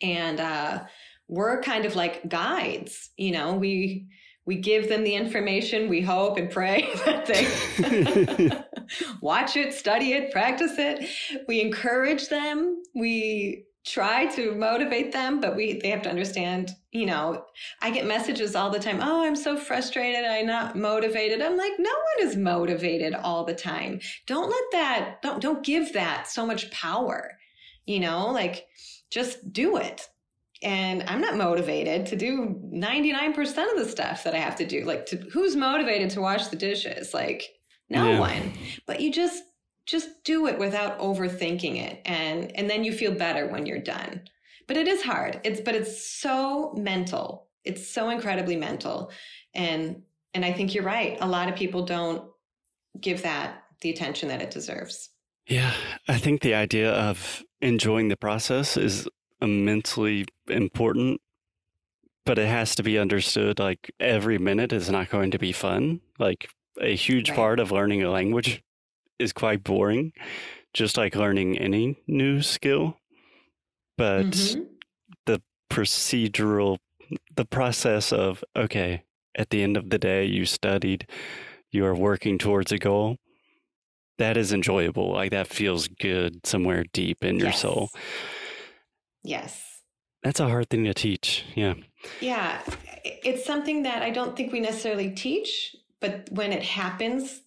[0.02, 0.84] And uh,
[1.28, 4.06] we're kind of like guides, you know, we
[4.44, 8.50] we give them the information, we hope and pray that they
[9.20, 11.08] watch it, study it, practice it.
[11.48, 12.82] We encourage them.
[12.94, 17.44] We try to motivate them, but we they have to understand, you know,
[17.80, 21.72] I get messages all the time, "Oh, I'm so frustrated, I'm not motivated." I'm like,
[21.78, 24.00] "No one is motivated all the time.
[24.26, 27.38] Don't let that don't don't give that so much power."
[27.86, 28.66] You know, like
[29.10, 30.08] just do it.
[30.62, 34.84] And I'm not motivated to do 99% of the stuff that I have to do.
[34.84, 37.12] Like to, who's motivated to wash the dishes?
[37.12, 37.50] Like
[37.90, 38.20] no yeah.
[38.20, 38.52] one.
[38.86, 39.42] But you just
[39.86, 44.22] just do it without overthinking it and and then you feel better when you're done.
[44.68, 45.40] But it is hard.
[45.44, 47.48] It's but it's so mental.
[47.64, 49.10] It's so incredibly mental.
[49.54, 50.02] And
[50.34, 51.18] and i think you're right.
[51.20, 52.30] A lot of people don't
[53.00, 55.10] give that the attention that it deserves.
[55.46, 55.72] Yeah.
[56.08, 59.08] I think the idea of enjoying the process is
[59.40, 61.20] immensely important
[62.24, 66.00] but it has to be understood like every minute is not going to be fun.
[66.18, 66.48] Like
[66.80, 67.36] a huge right.
[67.36, 68.62] part of learning a language
[69.22, 70.12] is quite boring,
[70.74, 72.98] just like learning any new skill.
[73.96, 74.62] But mm-hmm.
[75.26, 76.78] the procedural,
[77.34, 79.04] the process of, okay,
[79.34, 81.06] at the end of the day, you studied,
[81.70, 83.16] you are working towards a goal.
[84.18, 85.12] That is enjoyable.
[85.12, 87.60] Like that feels good somewhere deep in your yes.
[87.60, 87.90] soul.
[89.24, 89.82] Yes.
[90.22, 91.44] That's a hard thing to teach.
[91.54, 91.74] Yeah.
[92.20, 92.60] Yeah.
[93.04, 97.41] It's something that I don't think we necessarily teach, but when it happens,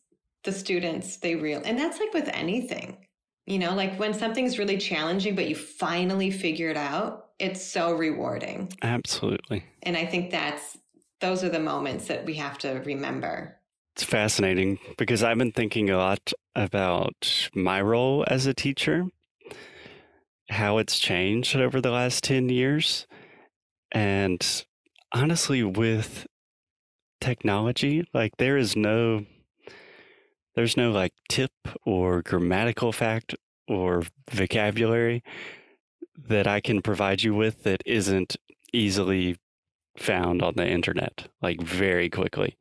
[0.46, 2.98] the students they real and that's like with anything
[3.46, 7.94] you know like when something's really challenging but you finally figure it out it's so
[7.94, 10.78] rewarding absolutely and i think that's
[11.20, 13.58] those are the moments that we have to remember
[13.96, 19.06] it's fascinating because i've been thinking a lot about my role as a teacher
[20.50, 23.08] how it's changed over the last 10 years
[23.92, 24.66] and
[25.12, 26.28] honestly with
[27.26, 28.08] technology.
[28.14, 29.26] Like there is no
[30.56, 31.52] there's no like tip
[31.86, 33.36] or grammatical fact
[33.68, 35.24] or vocabulary
[36.18, 38.38] that I can provide you with that isn't
[38.74, 39.38] easily
[39.98, 42.58] found on the internet like very quickly.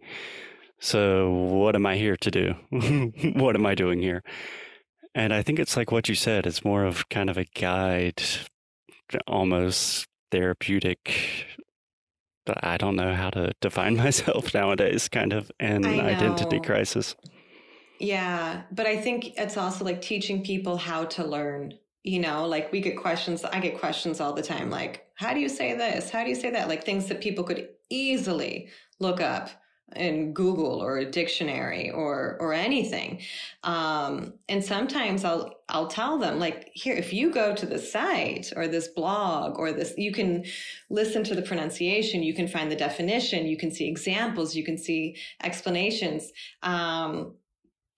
[0.80, 2.54] So what am I here to do?
[3.34, 4.22] what am I doing here?
[5.14, 8.22] And I think it's like what you said, it's more of kind of a guide,
[9.26, 11.46] almost therapeutic.
[12.46, 17.14] I don't know how to define myself nowadays, kind of an identity crisis.
[18.04, 21.74] Yeah, but I think it's also like teaching people how to learn.
[22.02, 25.40] You know, like we get questions, I get questions all the time like, how do
[25.40, 26.10] you say this?
[26.10, 26.68] How do you say that?
[26.68, 28.68] Like things that people could easily
[29.00, 29.48] look up
[29.96, 33.22] in Google or a dictionary or or anything.
[33.62, 38.52] Um, and sometimes I'll I'll tell them like here if you go to the site
[38.54, 40.44] or this blog or this you can
[40.90, 44.76] listen to the pronunciation, you can find the definition, you can see examples, you can
[44.76, 46.32] see explanations.
[46.62, 47.36] Um,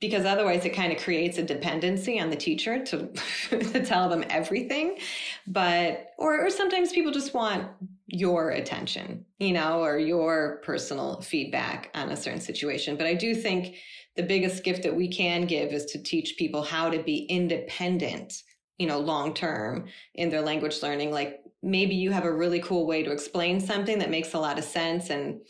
[0.01, 3.09] because otherwise it kind of creates a dependency on the teacher to,
[3.51, 4.99] to tell them everything
[5.47, 7.69] but or, or sometimes people just want
[8.07, 12.97] your attention, you know, or your personal feedback on a certain situation.
[12.97, 13.77] But I do think
[14.15, 18.43] the biggest gift that we can give is to teach people how to be independent,
[18.79, 21.11] you know, long term in their language learning.
[21.11, 24.59] Like maybe you have a really cool way to explain something that makes a lot
[24.59, 25.41] of sense and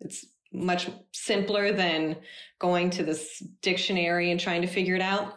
[0.00, 2.16] it's much simpler than
[2.58, 5.34] going to this dictionary and trying to figure it out.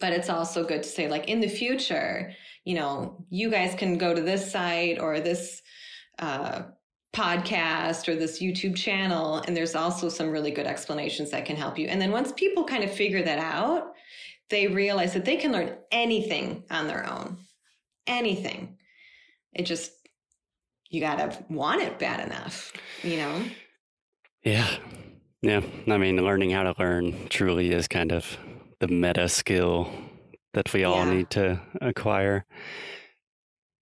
[0.00, 2.32] But it's also good to say, like, in the future,
[2.64, 5.60] you know, you guys can go to this site or this
[6.18, 6.62] uh,
[7.12, 9.42] podcast or this YouTube channel.
[9.46, 11.88] And there's also some really good explanations that can help you.
[11.88, 13.92] And then once people kind of figure that out,
[14.48, 17.38] they realize that they can learn anything on their own.
[18.06, 18.78] Anything.
[19.52, 19.92] It just,
[20.88, 23.42] you got to want it bad enough, you know?
[24.42, 24.68] Yeah.
[25.40, 25.60] Yeah.
[25.88, 28.36] I mean, learning how to learn truly is kind of
[28.80, 29.92] the meta skill
[30.54, 31.14] that we all yeah.
[31.14, 32.44] need to acquire.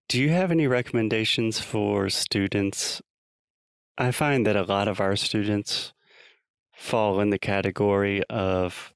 [0.08, 3.00] Do you have any recommendations for students?
[3.96, 5.92] I find that a lot of our students
[6.74, 8.94] fall in the category of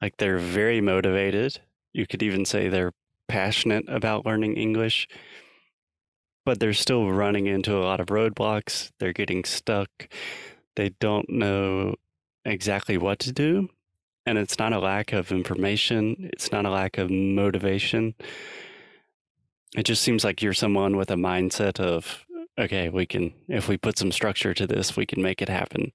[0.00, 1.60] like they're very motivated.
[1.92, 2.92] You could even say they're
[3.28, 5.06] passionate about learning English,
[6.44, 8.90] but they're still running into a lot of roadblocks.
[8.98, 10.08] They're getting stuck.
[10.80, 11.94] They don't know
[12.44, 13.68] exactly what to do.
[14.26, 18.14] And it's not a lack of information, it's not a lack of motivation
[19.76, 22.26] it just seems like you're someone with a mindset of,
[22.58, 25.92] okay, we can, if we put some structure to this, we can make it happen.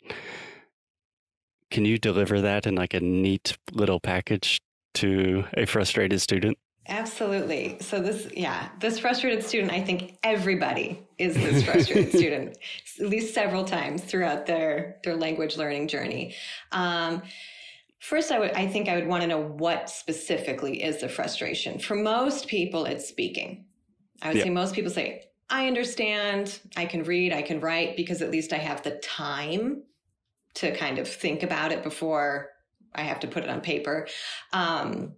[1.71, 4.61] Can you deliver that in like a neat little package
[4.95, 6.57] to a frustrated student?
[6.87, 7.77] Absolutely.
[7.81, 12.57] So this, yeah, this frustrated student, I think everybody is this frustrated student,
[12.99, 16.35] at least several times throughout their their language learning journey.
[16.71, 17.21] Um,
[18.05, 21.79] First, I would I think I would want to know what specifically is the frustration.
[21.79, 23.65] For most people, it's speaking.
[24.21, 24.43] I would yeah.
[24.43, 28.53] say most people say, I understand, I can read, I can write, because at least
[28.53, 29.81] I have the time
[30.55, 32.51] to kind of think about it before
[32.93, 34.07] I have to put it on paper.
[34.53, 35.13] Um,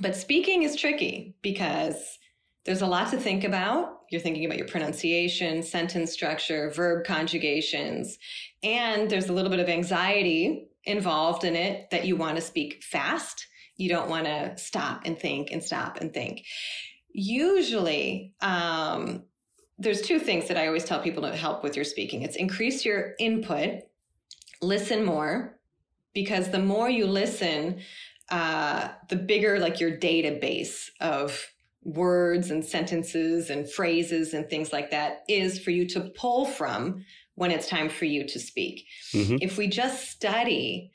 [0.00, 2.18] but speaking is tricky because
[2.64, 4.00] there's a lot to think about.
[4.10, 8.18] You're thinking about your pronunciation, sentence structure, verb conjugations,
[8.62, 12.82] and there's a little bit of anxiety involved in it that you want to speak
[12.82, 13.46] fast.
[13.76, 16.44] You don't want to stop and think and stop and think.
[17.10, 19.24] Usually, um,
[19.78, 22.22] there's two things that I always tell people to help with your speaking.
[22.22, 23.82] It's increase your input,
[24.62, 25.58] listen more,
[26.14, 27.80] because the more you listen,
[28.30, 31.46] uh, the bigger like your database of
[31.82, 37.04] words and sentences and phrases and things like that is for you to pull from
[37.36, 38.86] when it's time for you to speak.
[39.12, 39.36] Mm-hmm.
[39.40, 40.90] If we just study,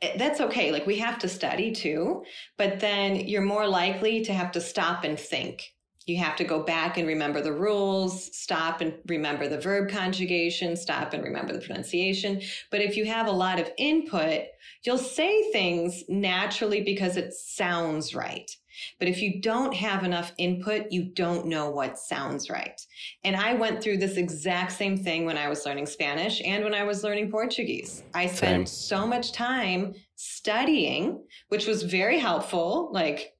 [0.00, 0.72] eh, that's okay.
[0.72, 2.24] Like we have to study too,
[2.58, 5.62] but then you're more likely to have to stop and think.
[6.06, 10.76] You have to go back and remember the rules, stop and remember the verb conjugation,
[10.76, 12.40] stop and remember the pronunciation.
[12.70, 14.42] But if you have a lot of input,
[14.84, 18.50] you'll say things naturally because it sounds right.
[18.98, 22.80] But if you don't have enough input, you don't know what sounds right.
[23.24, 26.74] And I went through this exact same thing when I was learning Spanish and when
[26.74, 28.02] I was learning Portuguese.
[28.14, 28.98] I spent same.
[29.00, 32.90] so much time studying, which was very helpful.
[32.92, 33.31] Like,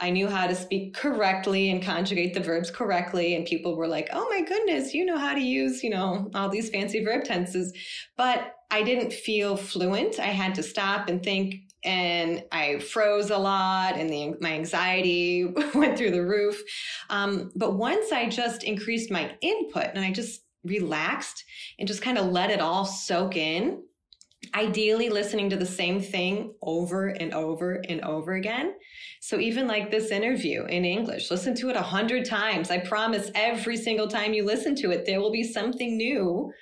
[0.00, 3.34] I knew how to speak correctly and conjugate the verbs correctly.
[3.34, 6.48] And people were like, oh my goodness, you know how to use, you know, all
[6.48, 7.72] these fancy verb tenses.
[8.16, 10.20] But I didn't feel fluent.
[10.20, 15.44] I had to stop and think, and I froze a lot, and the, my anxiety
[15.74, 16.62] went through the roof.
[17.10, 21.44] Um, but once I just increased my input and I just relaxed
[21.78, 23.82] and just kind of let it all soak in
[24.54, 28.74] ideally listening to the same thing over and over and over again.
[29.20, 32.70] So even like this interview in English, listen to it a hundred times.
[32.70, 36.52] I promise every single time you listen to it, there will be something new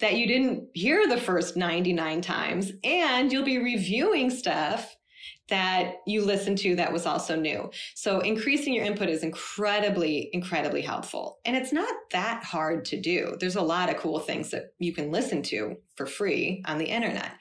[0.00, 2.72] that you didn't hear the first 99 times.
[2.82, 4.94] And you'll be reviewing stuff
[5.48, 7.70] that you listened to that was also new.
[7.94, 11.38] So increasing your input is incredibly, incredibly helpful.
[11.44, 13.36] And it's not that hard to do.
[13.38, 16.86] There's a lot of cool things that you can listen to for free on the
[16.86, 17.32] internet.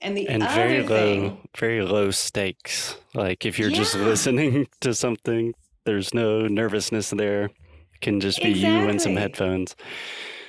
[0.00, 2.96] And the and very low, thing, very low stakes.
[3.14, 3.78] Like if you're yeah.
[3.78, 7.46] just listening to something, there's no nervousness there.
[7.46, 8.80] It can just be exactly.
[8.82, 9.74] you and some headphones.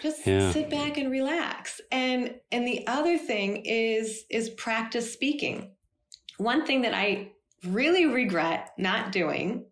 [0.04, 0.52] Just yeah.
[0.52, 1.82] sit back and relax.
[1.92, 5.72] And and the other thing is is practice speaking
[6.40, 7.32] one thing that I
[7.66, 9.66] really regret not doing,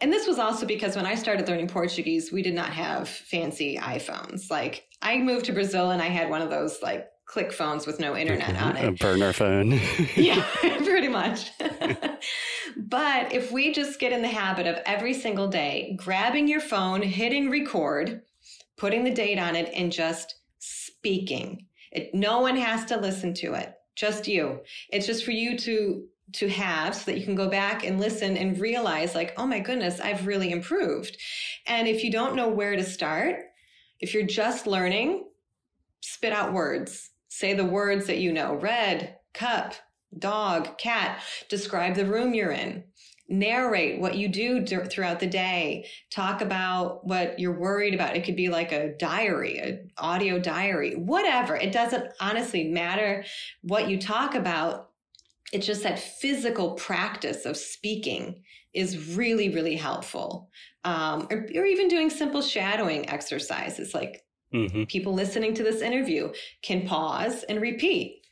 [0.00, 3.76] and this was also because when I started learning Portuguese, we did not have fancy
[3.76, 4.50] iPhones.
[4.50, 8.00] Like I moved to Brazil and I had one of those like click phones with
[8.00, 8.88] no internet on it.
[8.88, 9.72] A burner phone.
[10.16, 11.50] yeah, pretty much.
[12.76, 17.02] but if we just get in the habit of every single day grabbing your phone,
[17.02, 18.22] hitting record,
[18.76, 23.54] putting the date on it, and just speaking, it, no one has to listen to
[23.54, 24.60] it just you.
[24.90, 28.36] It's just for you to to have so that you can go back and listen
[28.36, 31.16] and realize like, oh my goodness, I've really improved.
[31.66, 33.36] And if you don't know where to start,
[34.00, 35.24] if you're just learning,
[36.02, 37.10] spit out words.
[37.28, 38.54] Say the words that you know.
[38.54, 39.74] Red, cup,
[40.18, 41.22] dog, cat.
[41.48, 42.84] Describe the room you're in
[43.28, 45.86] narrate what you do throughout the day.
[46.10, 48.16] Talk about what you're worried about.
[48.16, 51.54] It could be like a diary an audio diary whatever.
[51.56, 53.24] It doesn't honestly matter
[53.62, 54.90] what you talk about.
[55.52, 60.48] It's just that physical practice of speaking is really really helpful.
[60.84, 64.24] Um, or, or, even doing simple shadowing exercises like
[64.54, 64.84] mm-hmm.
[64.84, 68.22] people listening to this interview can pause and repeat.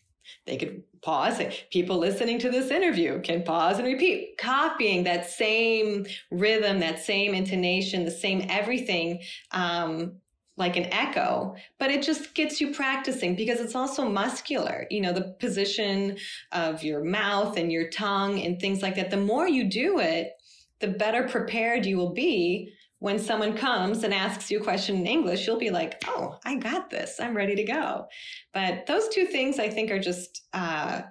[0.47, 1.41] They could pause.
[1.71, 7.33] People listening to this interview can pause and repeat, copying that same rhythm, that same
[7.33, 9.21] intonation, the same everything,
[9.53, 10.17] um,
[10.57, 14.89] like an echo, but it just gets you practicing because it's also muscular.
[14.91, 16.17] You know, the position
[16.51, 19.13] of your mouth and your tongue and things like that.
[19.13, 20.33] The more you do it,
[20.81, 25.07] the better prepared you will be when someone comes and asks you a question in
[25.07, 27.21] English, you'll be like, oh, I got this.
[27.21, 28.07] I'm ready to go.
[28.55, 31.03] But those two things I think are just uh,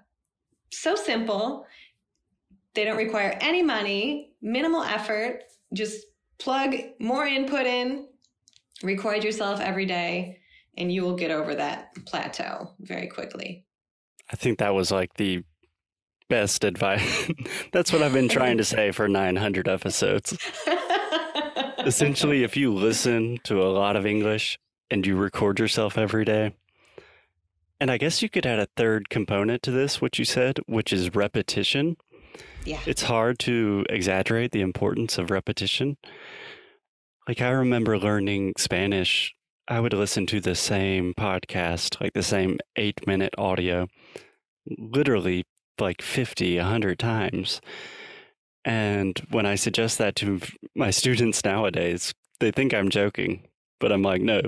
[0.71, 1.65] so simple.
[2.73, 5.43] They don't require any money, minimal effort.
[5.73, 6.05] Just
[6.39, 8.07] plug more input in,
[8.83, 10.39] record yourself every day,
[10.77, 13.65] and you will get over that plateau very quickly.
[14.31, 15.43] I think that was like the
[16.29, 17.29] best advice.
[17.71, 20.38] That's what I've been trying to say for 900 episodes.
[21.86, 24.59] essentially, if you listen to a lot of English
[24.89, 26.53] and you record yourself every day,
[27.79, 30.93] and I guess you could add a third component to this, what you said, which
[30.93, 31.97] is repetition.
[32.63, 32.79] Yeah.
[32.86, 35.97] It's hard to exaggerate the importance of repetition.
[37.27, 39.36] Like, I remember learning Spanish,
[39.67, 43.88] I would listen to the same podcast, like the same eight minute audio,
[44.77, 45.45] literally
[45.79, 47.61] like 50, 100 times.
[48.66, 50.41] And when I suggest that to
[50.76, 53.47] my students nowadays, they think I'm joking,
[53.80, 54.41] but I'm like, no,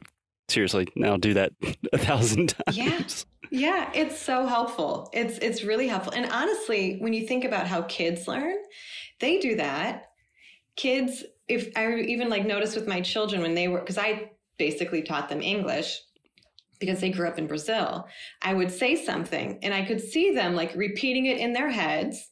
[0.49, 1.53] seriously, now do that
[1.93, 2.77] a thousand times.
[2.77, 2.99] Yeah.
[3.49, 5.09] Yeah, it's so helpful.
[5.13, 6.11] It's it's really helpful.
[6.13, 8.57] And honestly, when you think about how kids learn,
[9.21, 10.07] they do that.
[10.75, 15.01] Kids, if I even like notice with my children when they were because I basically
[15.01, 16.01] taught them English
[16.79, 18.07] because they grew up in Brazil.
[18.41, 22.31] I would say something and I could see them like repeating it in their heads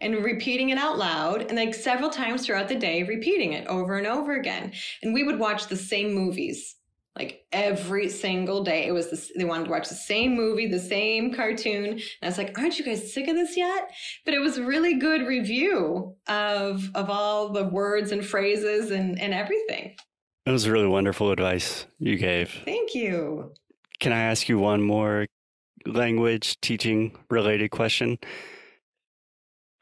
[0.00, 3.96] and repeating it out loud and like several times throughout the day repeating it over
[3.96, 4.72] and over again.
[5.02, 6.76] And we would watch the same movies
[7.16, 8.86] like every single day.
[8.86, 11.84] It was this, they wanted to watch the same movie the same cartoon.
[11.92, 13.90] And i was like aren't you guys sick of this yet?
[14.24, 19.18] But it was a really good review of of all the words and phrases and
[19.18, 19.96] and everything.
[20.44, 22.60] It was really wonderful advice you gave.
[22.64, 23.52] Thank you.
[23.98, 25.26] Can i ask you one more
[25.86, 28.18] language teaching related question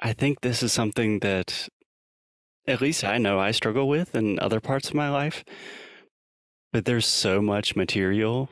[0.00, 1.68] I think this is something that
[2.66, 5.44] at least I know I struggle with in other parts of my life.
[6.72, 8.50] But there's so much material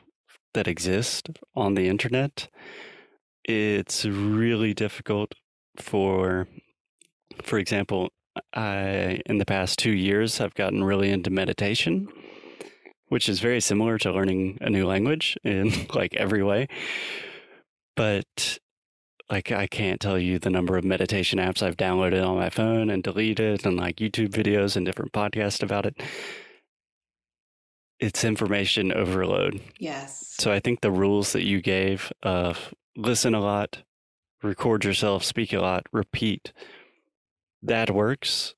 [0.53, 2.47] that exists on the internet.
[3.43, 5.33] It's really difficult
[5.77, 6.47] for
[7.43, 8.09] for example,
[8.53, 12.07] I in the past 2 years I've gotten really into meditation,
[13.07, 16.67] which is very similar to learning a new language in like every way.
[17.95, 18.59] But
[19.29, 22.89] like I can't tell you the number of meditation apps I've downloaded on my phone
[22.89, 26.01] and deleted and like YouTube videos and different podcasts about it.
[27.99, 29.61] it's information overload.
[29.79, 30.35] Yes.
[30.37, 33.83] So I think the rules that you gave of listen a lot,
[34.41, 36.51] record yourself, speak a lot, repeat,
[37.61, 38.55] that works.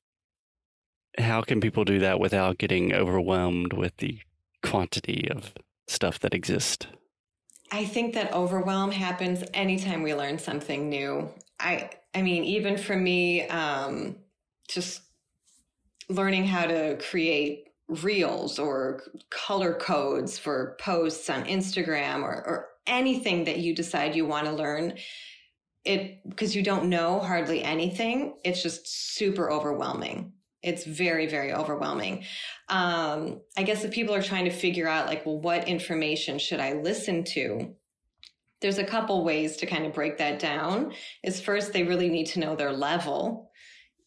[1.20, 4.20] How can people do that without getting overwhelmed with the
[4.64, 5.54] quantity of
[5.88, 6.88] stuff that exists?
[7.76, 11.30] I think that overwhelm happens anytime we learn something new.
[11.60, 14.16] I I mean, even for me, um,
[14.70, 15.02] just
[16.08, 23.44] learning how to create reels or color codes for posts on Instagram or, or anything
[23.44, 24.94] that you decide you want to learn,
[25.84, 30.32] it because you don't know hardly anything, it's just super overwhelming.
[30.66, 32.24] It's very, very overwhelming.
[32.70, 36.60] Um, I guess if people are trying to figure out, like, well, what information should
[36.60, 37.76] I listen to?
[38.62, 40.94] There's a couple ways to kind of break that down.
[41.22, 43.52] Is first, they really need to know their level.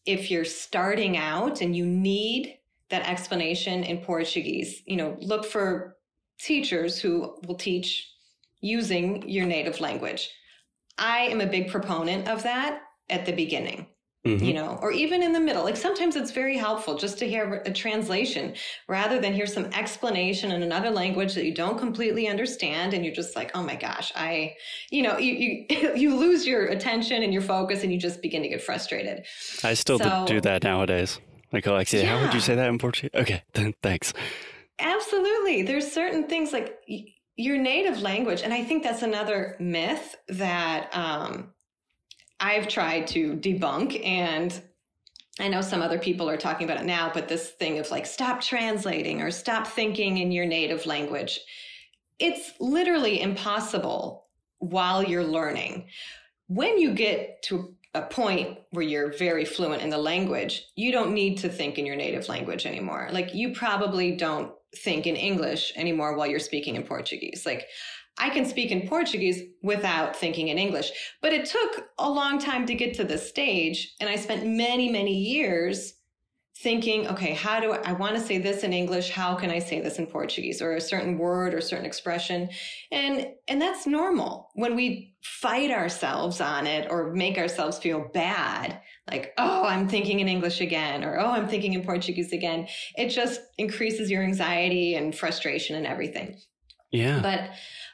[0.05, 2.57] If you're starting out and you need
[2.89, 5.95] that explanation in Portuguese, you know, look for
[6.39, 8.11] teachers who will teach
[8.59, 10.29] using your native language.
[10.97, 13.87] I am a big proponent of that at the beginning.
[14.27, 14.43] Mm-hmm.
[14.43, 15.63] you know, or even in the middle.
[15.63, 18.53] Like sometimes it's very helpful just to hear a translation
[18.89, 22.93] rather than hear some explanation in another language that you don't completely understand.
[22.93, 24.55] And you're just like, oh my gosh, I,
[24.91, 28.41] you know, you, you, you lose your attention and your focus and you just begin
[28.41, 29.25] to get frustrated.
[29.63, 31.17] I still so, do that nowadays.
[31.53, 32.17] Like, Alexia, yeah.
[32.17, 33.11] how would you say that in Portuguese?
[33.13, 34.11] Okay, then thanks.
[34.79, 35.61] Absolutely.
[35.61, 36.77] There's certain things like
[37.37, 38.41] your native language.
[38.41, 41.53] And I think that's another myth that, um,
[42.39, 44.61] I've tried to debunk and
[45.39, 48.05] I know some other people are talking about it now, but this thing of like
[48.05, 51.39] stop translating or stop thinking in your native language.
[52.19, 54.25] It's literally impossible
[54.57, 55.87] while you're learning.
[56.47, 61.13] When you get to a point where you're very fluent in the language, you don't
[61.13, 63.09] need to think in your native language anymore.
[63.11, 67.45] Like you probably don't think in English anymore while you're speaking in Portuguese.
[67.45, 67.67] Like
[68.19, 70.91] I can speak in Portuguese without thinking in English.
[71.21, 73.95] But it took a long time to get to this stage.
[73.99, 75.93] And I spent many, many years
[76.61, 79.11] thinking, okay, how do I, I want to say this in English?
[79.11, 82.49] How can I say this in Portuguese or a certain word or certain expression?
[82.91, 88.81] And, and that's normal when we fight ourselves on it or make ourselves feel bad.
[89.09, 92.67] Like, oh, I'm thinking in English again, or oh, I'm thinking in Portuguese again.
[92.95, 96.37] It just increases your anxiety and frustration and everything.
[96.91, 97.19] Yeah.
[97.21, 97.51] But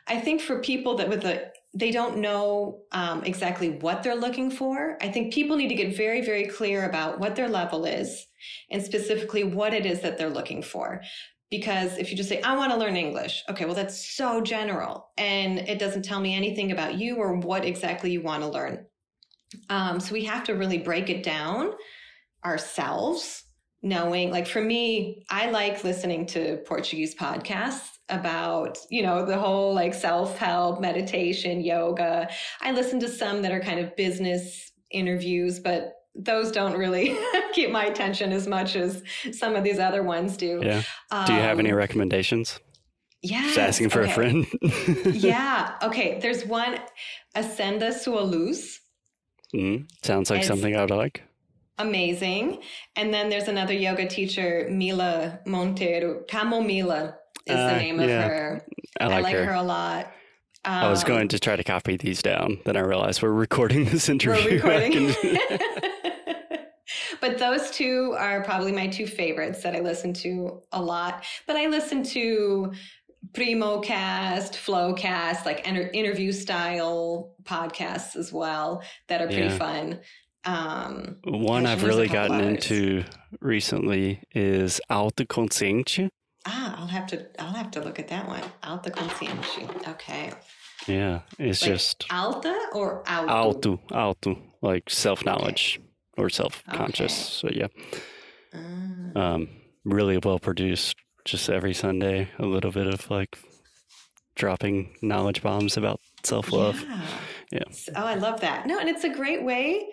[0.07, 4.49] I think for people that with a they don't know um, exactly what they're looking
[4.49, 4.97] for.
[5.01, 8.25] I think people need to get very, very clear about what their level is
[8.71, 11.01] and specifically what it is that they're looking for.
[11.51, 15.09] Because if you just say, I want to learn English, okay, well, that's so general
[15.17, 18.85] and it doesn't tell me anything about you or what exactly you want to learn.
[19.69, 21.71] Um, so we have to really break it down
[22.45, 23.43] ourselves,
[23.81, 29.73] knowing, like for me, I like listening to Portuguese podcasts about, you know, the whole
[29.73, 32.29] like self help, meditation, yoga.
[32.61, 37.17] I listen to some that are kind of business interviews, but those don't really
[37.53, 40.61] keep my attention as much as some of these other ones do.
[40.63, 40.83] Yeah.
[41.11, 42.59] Um, do you have any um, recommendations?
[43.21, 43.41] Yeah.
[43.41, 44.11] Just asking for okay.
[44.11, 44.47] a friend.
[45.05, 45.75] yeah.
[45.81, 46.19] Okay.
[46.21, 46.79] There's one,
[47.35, 48.79] Acenda Sua Luz.
[49.53, 51.23] Mm, sounds like it's something I would like.
[51.77, 52.61] Amazing.
[52.95, 57.15] And then there's another yoga teacher, Mila Monteiro, Camomila
[57.45, 58.65] is uh, the name of her.
[58.99, 59.45] I like, I like her.
[59.45, 59.53] her.
[59.53, 60.11] a lot.
[60.65, 62.59] Um, I was going um, to try to copy these down.
[62.65, 64.61] Then I realized we're recording this interview.
[64.63, 65.13] We're recording.
[67.21, 71.23] but those two are probably my two favorites that I listen to a lot.
[71.45, 72.73] But I listen to
[73.33, 79.57] Primocast, Flowcast, like inter- interview style podcasts as well that are pretty yeah.
[79.57, 79.99] fun.
[80.45, 83.03] Um, One I've really gotten into
[83.39, 86.09] recently is Autoconsciente.
[86.45, 88.43] Ah, I'll have to I'll have to look at that one.
[88.63, 89.87] Alta consciência.
[89.87, 90.31] Okay.
[90.87, 93.27] Yeah, it's like just alta or auto.
[93.27, 96.23] Alto, alto, like self knowledge okay.
[96.23, 97.43] or self conscious.
[97.43, 97.55] Okay.
[97.55, 98.59] So yeah,
[99.15, 99.49] uh, um,
[99.83, 100.95] really well produced.
[101.23, 103.39] Just every Sunday, a little bit of like
[104.35, 106.79] dropping knowledge bombs about self love.
[106.81, 107.01] Yeah.
[107.51, 107.93] yeah.
[107.95, 108.67] Oh, I love that.
[108.67, 109.87] No, and it's a great way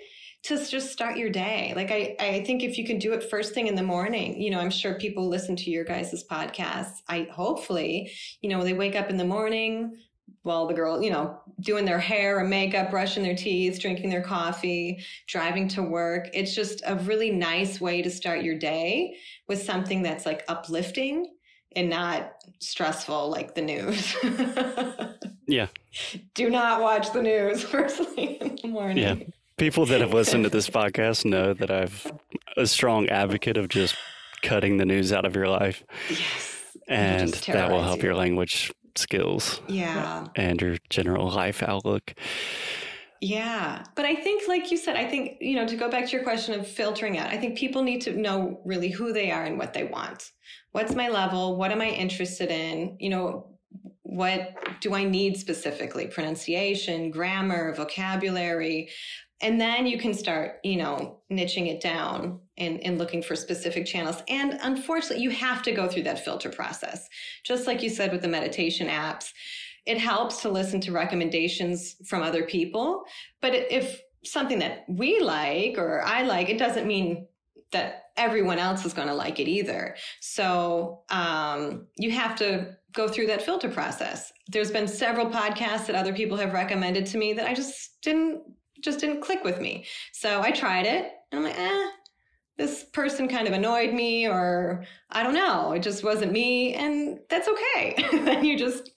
[0.45, 1.73] to just start your day.
[1.77, 4.51] Like I, I think if you can do it first thing in the morning, you
[4.51, 7.01] know, I'm sure people listen to your guys' podcasts.
[7.09, 9.97] I hopefully, you know, they wake up in the morning
[10.43, 14.23] while the girl, you know, doing their hair and makeup, brushing their teeth, drinking their
[14.23, 16.29] coffee, driving to work.
[16.35, 19.17] It's just a really nice way to start your day
[19.47, 21.33] with something that's like uplifting
[21.77, 24.17] and not stressful like the news.
[25.47, 25.69] yeah.
[26.35, 28.99] Do not watch the news first thing in the morning.
[28.99, 29.25] Yeah
[29.57, 32.11] people that have listened to this podcast know that I've
[32.57, 33.97] a strong advocate of just
[34.43, 35.85] cutting the news out of your life.
[36.11, 36.77] Yes.
[36.89, 38.05] and that will help you.
[38.05, 39.61] your language skills.
[39.69, 40.27] Yeah.
[40.37, 42.15] And your general life outlook.
[43.21, 43.85] Yeah.
[43.95, 46.25] But I think, like you said, I think, you know, to go back to your
[46.25, 49.59] question of filtering out, I think people need to know really who they are and
[49.59, 50.31] what they want.
[50.73, 51.57] What's my level?
[51.57, 52.97] What am I interested in?
[52.99, 53.47] You know,
[54.03, 56.09] what do I need specifically?
[56.09, 58.91] Pronunciation, grammar, vocabulary.
[59.43, 63.87] And then you can start, you know, niching it down and, and looking for specific
[63.87, 64.23] channels.
[64.29, 67.09] And unfortunately, you have to go through that filter process.
[67.45, 69.31] Just like you said with the meditation apps,
[69.85, 73.03] it helps to listen to recommendations from other people.
[73.41, 77.27] But if something that we like or I like, it doesn't mean
[77.73, 79.97] that everyone else is going to like it either.
[80.21, 84.33] So um, you have to go through that filter process.
[84.49, 88.43] There's been several podcasts that other people have recommended to me that I just didn't
[88.83, 89.87] just didn't click with me.
[90.13, 91.91] So I tried it and I'm like, eh,
[92.59, 97.19] this person kind of annoyed me or I don't know, it just wasn't me and
[97.31, 97.97] that's okay.
[98.13, 98.91] then you just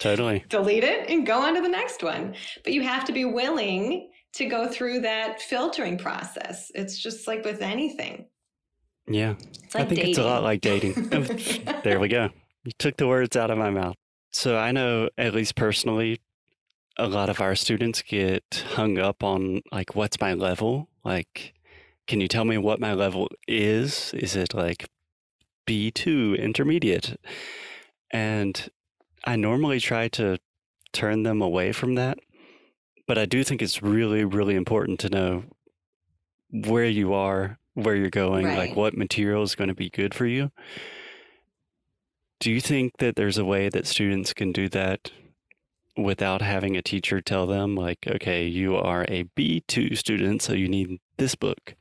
[0.00, 2.34] totally delete it and go on to the next one.
[2.64, 6.70] But you have to be willing to go through that filtering process.
[6.74, 8.26] It's just like with anything.
[9.06, 9.34] Yeah.
[9.74, 10.10] Like I think dating.
[10.10, 10.94] it's a lot like dating.
[11.84, 12.30] there we go.
[12.64, 13.96] You took the words out of my mouth.
[14.30, 16.20] So I know, at least personally,
[16.96, 20.88] a lot of our students get hung up on like, what's my level?
[21.04, 21.54] Like,
[22.06, 24.12] can you tell me what my level is?
[24.14, 24.88] Is it like
[25.66, 27.18] B2 intermediate?
[28.10, 28.70] And
[29.24, 30.38] I normally try to
[30.92, 32.18] turn them away from that.
[33.06, 35.44] But I do think it's really, really important to know
[36.50, 38.58] where you are, where you're going, right.
[38.58, 40.50] like what material is going to be good for you.
[42.38, 45.10] Do you think that there's a way that students can do that
[45.96, 50.68] without having a teacher tell them, like, okay, you are a B2 student, so you
[50.68, 51.74] need this book?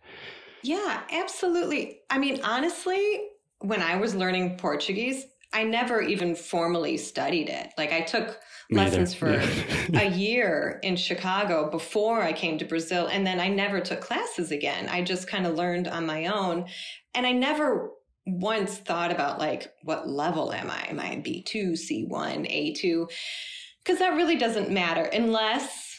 [0.63, 2.01] Yeah, absolutely.
[2.09, 3.21] I mean, honestly,
[3.59, 7.73] when I was learning Portuguese, I never even formally studied it.
[7.77, 8.39] Like, I took
[8.69, 9.41] lessons for
[9.93, 14.51] a year in Chicago before I came to Brazil, and then I never took classes
[14.51, 14.87] again.
[14.89, 16.65] I just kind of learned on my own.
[17.13, 17.91] And I never
[18.25, 20.85] once thought about like what level am I?
[20.89, 23.09] Am I B2, C1, A2?
[23.83, 25.91] Because that really doesn't matter unless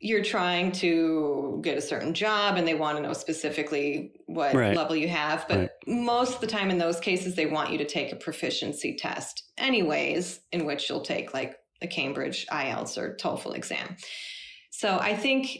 [0.00, 4.74] you're trying to get a certain job and they want to know specifically what right.
[4.74, 5.46] level you have.
[5.46, 5.70] But right.
[5.86, 9.44] most of the time in those cases, they want you to take a proficiency test,
[9.58, 13.96] anyways, in which you'll take like a Cambridge IELTS or TOEFL exam.
[14.70, 15.58] So I think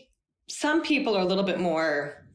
[0.49, 2.27] some people are a little bit more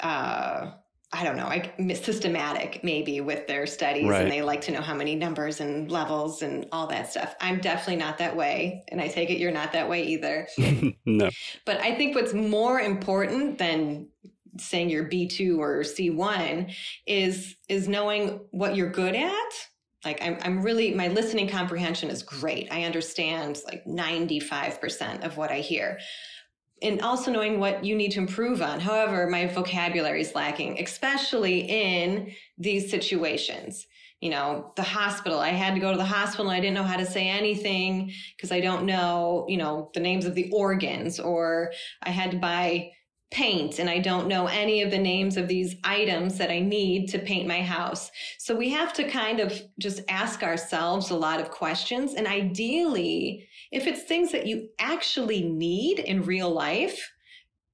[0.00, 0.72] uh,
[1.12, 4.22] I don't know, like systematic maybe with their studies right.
[4.22, 7.36] and they like to know how many numbers and levels and all that stuff.
[7.40, 8.84] I'm definitely not that way.
[8.88, 10.48] And I take it you're not that way either.
[11.06, 11.30] no.
[11.64, 14.08] But I think what's more important than
[14.58, 16.74] saying you're B2 or C1
[17.06, 19.52] is is knowing what you're good at.
[20.04, 22.68] Like I'm I'm really my listening comprehension is great.
[22.72, 25.98] I understand like 95% of what I hear
[26.82, 28.80] and also knowing what you need to improve on.
[28.80, 33.86] However, my vocabulary is lacking, especially in these situations.
[34.20, 36.82] You know, the hospital, I had to go to the hospital and I didn't know
[36.82, 41.20] how to say anything because I don't know, you know, the names of the organs,
[41.20, 41.72] or
[42.02, 42.92] I had to buy
[43.30, 47.08] paint and I don't know any of the names of these items that I need
[47.08, 48.10] to paint my house.
[48.38, 52.14] So we have to kind of just ask ourselves a lot of questions.
[52.14, 57.12] And ideally, if it's things that you actually need in real life,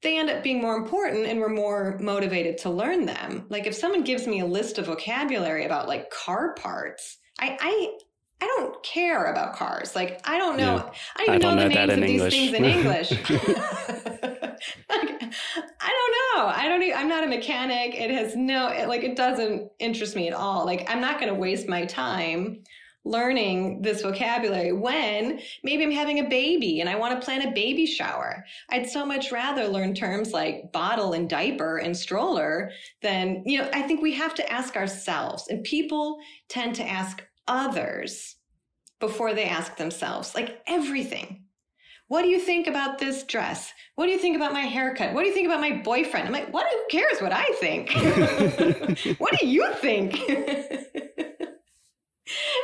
[0.03, 3.47] they end up being more important and we're more motivated to learn them.
[3.49, 7.99] Like if someone gives me a list of vocabulary about like car parts, I, I
[8.41, 9.95] I don't care about cars.
[9.95, 10.77] Like I don't know.
[10.77, 10.93] Yeah.
[11.17, 12.33] I don't, I know, know, the names of English.
[12.33, 13.13] these things in English.
[14.91, 16.47] I don't know.
[16.49, 16.83] I don't.
[16.83, 17.95] Even, I'm not a mechanic.
[17.95, 18.69] It has no.
[18.69, 20.67] It, like it doesn't interest me at all.
[20.67, 22.65] Like I'm not going to waste my time
[23.05, 27.53] learning this vocabulary when maybe I'm having a baby and I want to plan a
[27.53, 28.45] baby shower.
[28.71, 32.71] I'd so much rather learn terms like bottle and diaper and stroller
[33.03, 37.23] than, you know, I think we have to ask ourselves and people tend to ask
[37.49, 38.37] others
[39.01, 41.43] before they ask themselves, like everything.
[42.07, 43.73] What do you think about this dress?
[43.97, 45.13] What do you think about my haircut?
[45.13, 46.27] What do you think about my boyfriend?
[46.27, 46.71] I'm like, what?
[46.71, 47.91] Who cares what I think?
[49.19, 50.21] what do you think?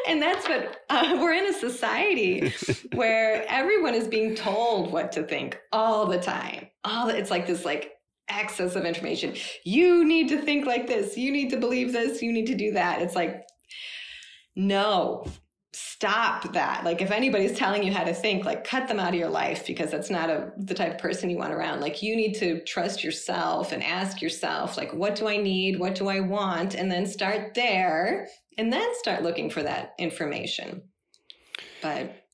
[0.06, 2.52] and that's what uh, we're in a society
[2.94, 6.68] where everyone is being told what to think all the time.
[6.84, 7.92] All the, it's like this like
[8.28, 9.34] excess of information.
[9.64, 11.16] You need to think like this.
[11.16, 12.22] You need to believe this.
[12.22, 13.02] You need to do that.
[13.02, 13.46] It's like,
[14.54, 15.24] no,
[15.72, 16.84] stop that.
[16.84, 19.66] Like if anybody's telling you how to think, like cut them out of your life
[19.66, 21.80] because that's not a the type of person you want around.
[21.80, 25.78] Like you need to trust yourself and ask yourself like what do I need?
[25.78, 26.74] What do I want?
[26.74, 28.28] And then start there
[28.58, 30.82] and then start looking for that information.
[31.80, 32.24] But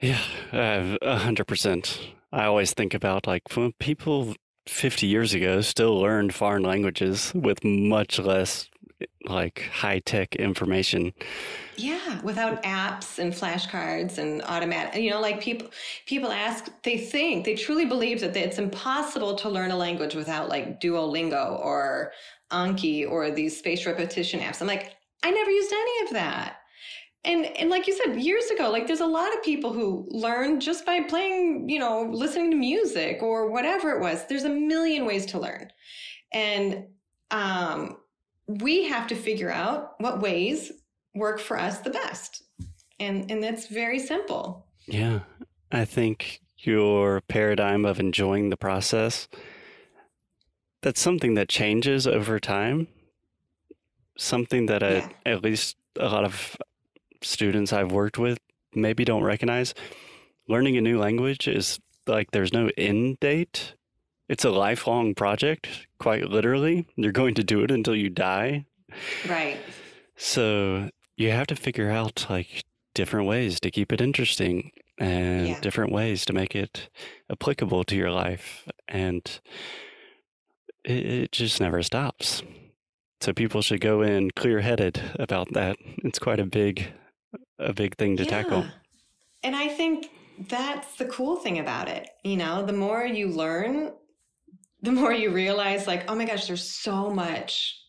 [0.00, 0.20] yeah,
[0.52, 2.00] a hundred percent.
[2.32, 4.34] I always think about like when people
[4.66, 8.68] 50 years ago still learned foreign languages with much less
[9.26, 11.12] like high tech information.
[11.76, 15.68] Yeah, without apps and flashcards and automatic, you know, like people
[16.06, 20.48] people ask, they think, they truly believe that it's impossible to learn a language without
[20.48, 22.12] like Duolingo or
[22.50, 24.60] Anki or these spaced repetition apps.
[24.60, 26.58] I'm like, I never used any of that.
[27.24, 30.60] And and like you said years ago like there's a lot of people who learn
[30.60, 34.26] just by playing you know listening to music or whatever it was.
[34.26, 35.72] There's a million ways to learn.
[36.32, 36.86] And
[37.32, 37.96] um,
[38.46, 40.70] we have to figure out what ways
[41.16, 42.44] work for us the best.
[43.00, 44.66] And and that's very simple.
[44.86, 45.20] Yeah.
[45.72, 49.28] I think your paradigm of enjoying the process
[50.86, 52.86] that's something that changes over time
[54.16, 55.08] something that yeah.
[55.24, 56.56] I, at least a lot of
[57.22, 58.38] students I've worked with
[58.74, 59.74] maybe don't recognize.
[60.48, 63.74] Learning a new language is like there's no end date.
[64.28, 65.68] It's a lifelong project,
[65.98, 66.86] quite literally.
[66.96, 68.66] You're going to do it until you die.
[69.28, 69.58] Right.
[70.16, 72.64] So you have to figure out like
[72.94, 75.60] different ways to keep it interesting and yeah.
[75.60, 76.88] different ways to make it
[77.30, 78.68] applicable to your life.
[78.88, 79.40] And
[80.86, 82.42] it, it just never stops.
[83.20, 85.76] So people should go in clear headed about that.
[85.98, 86.86] It's quite a big
[87.58, 88.30] a big thing to yeah.
[88.30, 88.66] tackle.
[89.42, 90.10] And I think
[90.48, 92.08] that's the cool thing about it.
[92.22, 93.92] You know, the more you learn,
[94.82, 97.80] the more you realize, like, oh my gosh, there's so much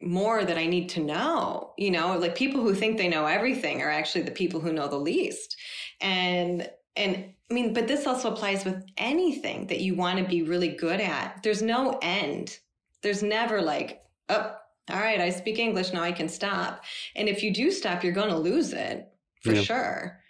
[0.00, 1.74] more that I need to know.
[1.76, 4.88] You know, like people who think they know everything are actually the people who know
[4.88, 5.56] the least.
[6.00, 10.42] And, and I mean, but this also applies with anything that you want to be
[10.42, 11.42] really good at.
[11.42, 12.58] There's no end.
[13.02, 14.54] There's never like, oh,
[14.90, 16.84] all right, I speak English, now I can stop.
[17.16, 19.08] And if you do stop, you're going to lose it
[19.42, 19.62] for yeah.
[19.62, 20.20] sure.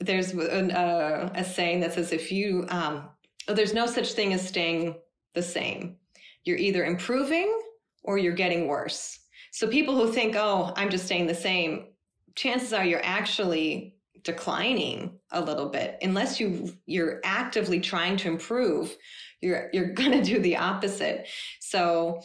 [0.00, 3.08] There's a, uh, a, saying that says if you, um,
[3.48, 4.96] oh, there's no such thing as staying
[5.34, 5.96] the same.
[6.44, 7.56] You're either improving
[8.02, 9.20] or you're getting worse.
[9.52, 11.86] So people who think, oh, I'm just staying the same,
[12.34, 13.91] chances are you're actually
[14.24, 18.96] declining a little bit unless you you're actively trying to improve
[19.40, 21.26] you're you're going to do the opposite
[21.60, 22.20] so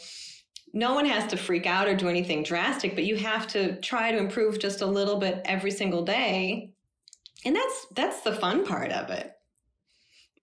[0.73, 4.11] no one has to freak out or do anything drastic, but you have to try
[4.11, 6.71] to improve just a little bit every single day.
[7.45, 9.31] And that's that's the fun part of it.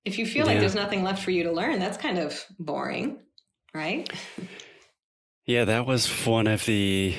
[0.05, 0.53] If you feel yeah.
[0.53, 3.21] like there's nothing left for you to learn, that's kind of boring,
[3.73, 4.11] right?
[5.47, 7.15] Yeah, that was one of the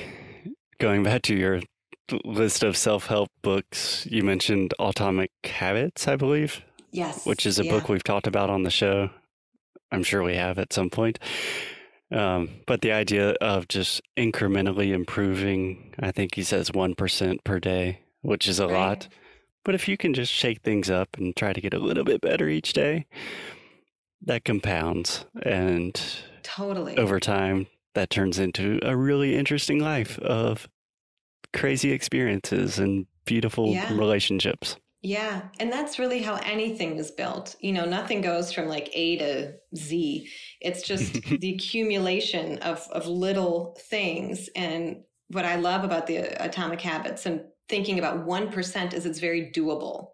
[0.80, 1.60] going back to your
[2.24, 4.06] list of self-help books.
[4.10, 6.62] You mentioned Atomic Habits, I believe.
[6.90, 7.26] Yes.
[7.26, 7.72] Which is a yeah.
[7.72, 9.10] book we've talked about on the show.
[9.92, 11.18] I'm sure we have at some point.
[12.10, 18.00] Um, but the idea of just incrementally improving, I think he says 1% per day,
[18.22, 18.72] which is a right.
[18.72, 19.08] lot.
[19.64, 22.20] But if you can just shake things up and try to get a little bit
[22.20, 23.06] better each day,
[24.22, 25.26] that compounds.
[25.42, 26.00] And
[26.42, 30.68] totally over time, that turns into a really interesting life of
[31.56, 33.92] crazy experiences and beautiful yeah.
[33.96, 34.76] relationships.
[35.02, 35.42] Yeah.
[35.60, 37.54] And that's really how anything is built.
[37.60, 40.28] You know, nothing goes from like A to Z.
[40.60, 44.48] It's just the accumulation of, of little things.
[44.56, 49.52] And what I love about the atomic habits and thinking about 1% is it's very
[49.54, 50.08] doable.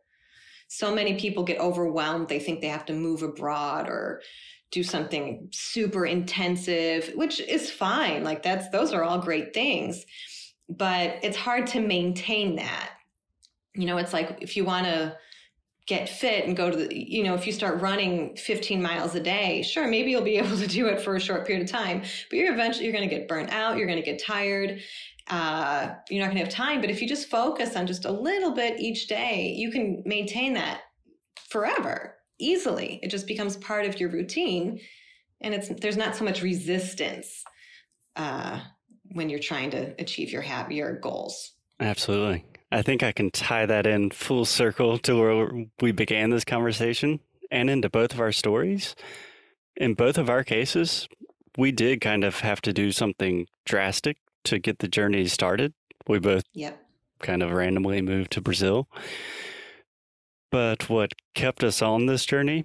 [0.69, 2.29] So many people get overwhelmed.
[2.29, 4.23] They think they have to move abroad or
[4.73, 8.25] do something super intensive, which is fine.
[8.25, 10.05] Like that's, those are all great things.
[10.69, 12.93] But it's hard to maintain that
[13.75, 15.17] you know, it's like if you want to
[15.87, 19.21] get fit and go to the, you know, if you start running 15 miles a
[19.21, 22.03] day, sure, maybe you'll be able to do it for a short period of time,
[22.31, 23.77] but you're eventually, you're going to get burnt out.
[23.77, 24.81] You're going to get tired.
[25.29, 26.81] Uh, you're not going to have time.
[26.81, 30.53] But if you just focus on just a little bit each day, you can maintain
[30.55, 30.83] that
[31.49, 32.99] forever easily.
[33.03, 34.81] It just becomes part of your routine.
[35.41, 37.45] And it's, there's not so much resistance,
[38.17, 38.61] uh,
[39.13, 41.53] when you're trying to achieve your, have your goals.
[41.81, 42.45] Absolutely.
[42.71, 47.21] I think I can tie that in full circle to where we began this conversation
[47.51, 48.95] and into both of our stories.
[49.77, 51.09] In both of our cases,
[51.59, 55.75] we did kind of have to do something drastic to get the journey started.
[56.09, 56.83] We both yep.
[57.21, 58.89] kind of randomly moved to Brazil.
[60.51, 62.65] But what kept us on this journey,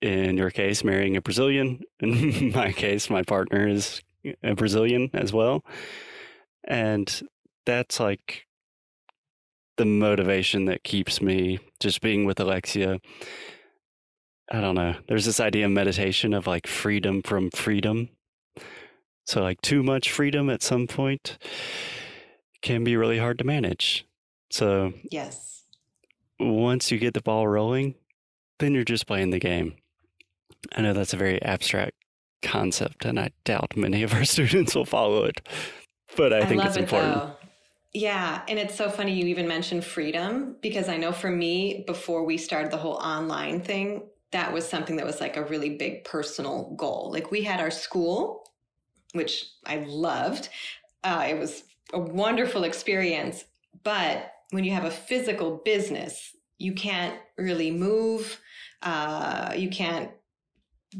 [0.00, 4.02] in your case, marrying a Brazilian, in my case, my partner is
[4.42, 5.64] a Brazilian as well.
[6.64, 7.22] And
[7.66, 8.46] that's like
[9.76, 13.00] the motivation that keeps me just being with Alexia.
[14.50, 14.96] I don't know.
[15.08, 18.10] There's this idea of meditation of like freedom from freedom.
[19.24, 21.38] So, like, too much freedom at some point
[22.60, 24.04] can be really hard to manage.
[24.50, 25.64] So, yes.
[26.40, 27.94] Once you get the ball rolling,
[28.58, 29.76] then you're just playing the game.
[30.74, 32.01] I know that's a very abstract
[32.42, 35.40] concept, and I doubt many of our students will follow it,
[36.16, 37.14] but I, I think it's important.
[37.14, 37.36] Though.
[37.92, 38.42] Yeah.
[38.48, 42.38] And it's so funny you even mentioned freedom because I know for me, before we
[42.38, 46.74] started the whole online thing, that was something that was like a really big personal
[46.76, 47.10] goal.
[47.12, 48.50] Like we had our school,
[49.12, 50.48] which I loved.
[51.04, 53.44] Uh, it was a wonderful experience.
[53.84, 58.40] But when you have a physical business, you can't really move.
[58.82, 60.10] Uh, you can't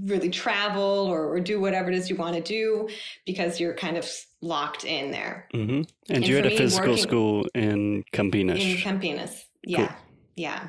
[0.04, 2.88] really travel or, or, do whatever it is you want to do
[3.26, 4.08] because you're kind of
[4.40, 5.48] locked in there.
[5.54, 5.70] Mm-hmm.
[5.70, 8.60] And, and, you had a physical working, school in Campinas.
[8.60, 9.96] In Campinas, yeah, cool.
[10.36, 10.68] yeah.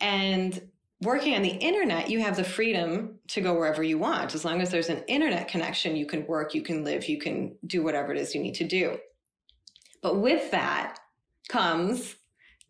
[0.00, 0.60] And
[1.02, 4.34] working on the internet, you have the freedom to go wherever you want.
[4.34, 7.56] As long as there's an internet connection, you can work, you can live, you can
[7.66, 8.98] do whatever it is you need to do.
[10.02, 10.98] But with that
[11.48, 12.16] comes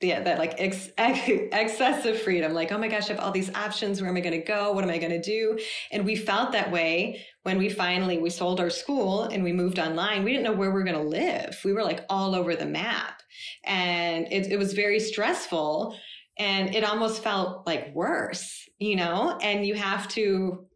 [0.03, 2.53] yeah, that like ex- ex- excessive freedom.
[2.53, 4.01] Like, oh my gosh, I have all these options.
[4.01, 4.73] Where am I going to go?
[4.73, 5.59] What am I going to do?
[5.91, 9.79] And we felt that way when we finally we sold our school and we moved
[9.79, 10.25] online.
[10.25, 11.61] We didn't know where we were going to live.
[11.65, 13.23] We were like all over the map,
[13.65, 15.97] and it, it was very stressful.
[16.39, 19.39] And it almost felt like worse, you know.
[19.43, 20.67] And you have to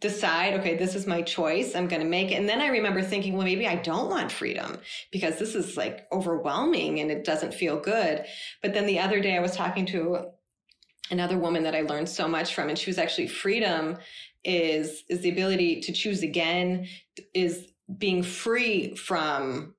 [0.00, 1.74] decide, okay, this is my choice.
[1.74, 2.34] I'm going to make it.
[2.34, 4.78] And then I remember thinking, well, maybe I don't want freedom
[5.10, 8.24] because this is like overwhelming and it doesn't feel good.
[8.62, 10.26] But then the other day I was talking to
[11.10, 13.96] another woman that I learned so much from, and she was actually freedom
[14.44, 16.86] is, is the ability to choose again,
[17.34, 17.66] is
[17.98, 19.74] being free from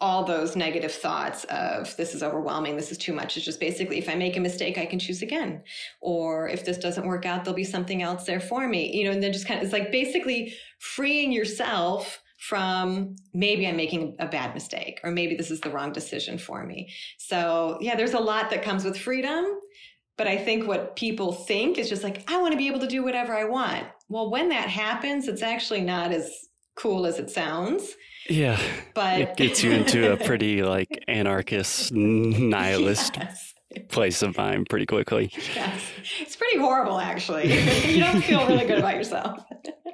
[0.00, 3.36] all those negative thoughts of this is overwhelming, this is too much.
[3.36, 5.62] It's just basically if I make a mistake, I can choose again.
[6.00, 8.96] Or if this doesn't work out, there'll be something else there for me.
[8.96, 13.76] You know, and then just kind of it's like basically freeing yourself from maybe I'm
[13.76, 16.90] making a bad mistake or maybe this is the wrong decision for me.
[17.18, 19.44] So yeah, there's a lot that comes with freedom.
[20.16, 22.86] But I think what people think is just like, I want to be able to
[22.86, 23.86] do whatever I want.
[24.10, 27.94] Well, when that happens, it's actually not as cool as it sounds
[28.30, 28.60] yeah.
[28.94, 33.54] But it gets you into a pretty like anarchist, nihilist yes.
[33.88, 35.32] place of mind pretty quickly.
[35.54, 35.82] Yes.
[36.20, 37.52] It's pretty horrible, actually.
[37.92, 39.44] you don't feel really good about yourself.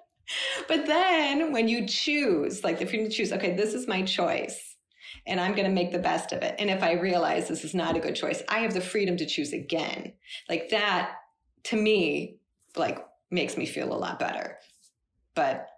[0.68, 4.76] but then when you choose, like if you choose, okay, this is my choice
[5.26, 6.54] and I'm going to make the best of it.
[6.58, 9.26] And if I realize this is not a good choice, I have the freedom to
[9.26, 10.12] choose again.
[10.48, 11.12] Like that
[11.64, 12.38] to me,
[12.76, 14.58] like makes me feel a lot better.
[15.34, 15.68] But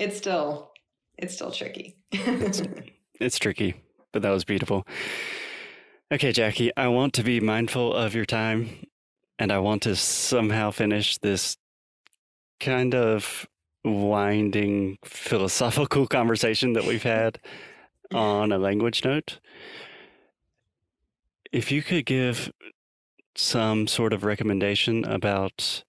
[0.00, 0.72] it's still
[1.18, 1.98] it's still tricky.
[2.10, 2.62] it's,
[3.20, 3.74] it's tricky,
[4.12, 4.86] but that was beautiful.
[6.10, 8.86] Okay, Jackie, I want to be mindful of your time
[9.38, 11.56] and I want to somehow finish this
[12.58, 13.46] kind of
[13.84, 17.38] winding philosophical conversation that we've had
[18.12, 19.38] on a language note.
[21.52, 22.50] If you could give
[23.36, 25.84] some sort of recommendation about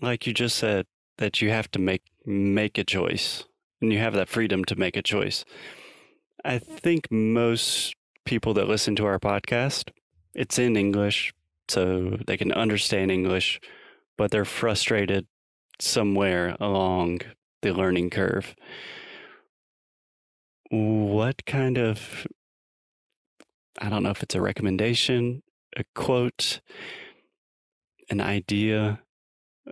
[0.00, 0.86] like you just said
[1.18, 3.44] that you have to make make a choice
[3.80, 5.44] and you have that freedom to make a choice.
[6.44, 7.94] I think most
[8.24, 9.90] people that listen to our podcast,
[10.34, 11.32] it's in English,
[11.68, 13.60] so they can understand English,
[14.18, 15.26] but they're frustrated
[15.78, 17.20] somewhere along
[17.62, 18.54] the learning curve.
[20.70, 22.26] What kind of,
[23.78, 25.42] I don't know if it's a recommendation,
[25.76, 26.60] a quote,
[28.08, 29.00] an idea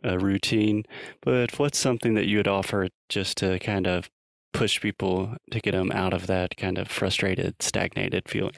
[0.04, 0.84] a routine,
[1.22, 4.10] but what's something that you would offer just to kind of
[4.52, 8.56] push people to get them out of that kind of frustrated, stagnated feeling?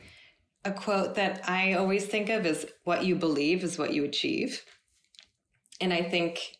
[0.64, 4.62] A quote that I always think of is what you believe is what you achieve.
[5.80, 6.58] And I think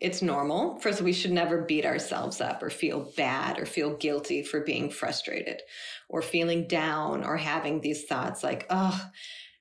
[0.00, 0.78] it's normal.
[0.80, 4.90] First, we should never beat ourselves up or feel bad or feel guilty for being
[4.90, 5.60] frustrated
[6.08, 9.00] or feeling down or having these thoughts like, oh,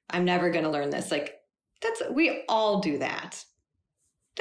[0.10, 1.12] I'm never going to learn this.
[1.12, 1.36] Like,
[1.82, 3.44] that's, we all do that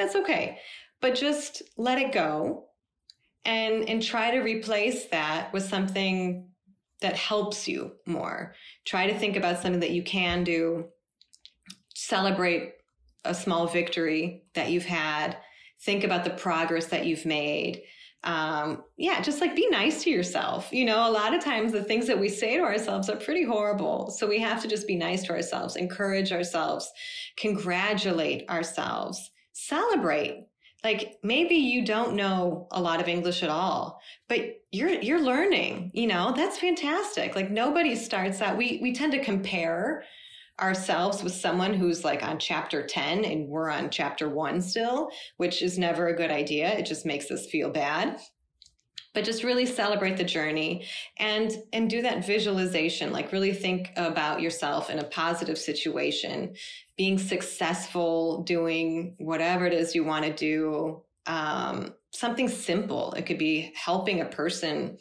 [0.00, 0.58] that's okay.
[1.00, 2.66] But just let it go
[3.44, 6.48] and and try to replace that with something
[7.00, 8.54] that helps you more.
[8.84, 10.88] Try to think about something that you can do.
[11.94, 12.74] Celebrate
[13.24, 15.36] a small victory that you've had.
[15.82, 17.82] Think about the progress that you've made.
[18.22, 20.70] Um, yeah, just like be nice to yourself.
[20.72, 23.44] You know, a lot of times the things that we say to ourselves are pretty
[23.44, 24.10] horrible.
[24.10, 26.90] So we have to just be nice to ourselves, encourage ourselves,
[27.38, 29.30] congratulate ourselves
[29.66, 30.46] celebrate.
[30.82, 34.40] Like maybe you don't know a lot of english at all but
[34.72, 36.32] you're you're learning you know?
[36.34, 37.36] That's fantastic.
[37.36, 40.04] Like nobody starts out we we tend to compare
[40.58, 45.62] ourselves with someone who's like on chapter 10 and we're on chapter 1 still which
[45.62, 46.70] is never a good idea.
[46.70, 48.18] It just makes us feel bad
[49.12, 50.86] but just really celebrate the journey
[51.18, 56.54] and and do that visualization like really think about yourself in a positive situation
[56.96, 63.12] being successful doing whatever it is you want to do um, something simple.
[63.12, 64.98] It could be helping a person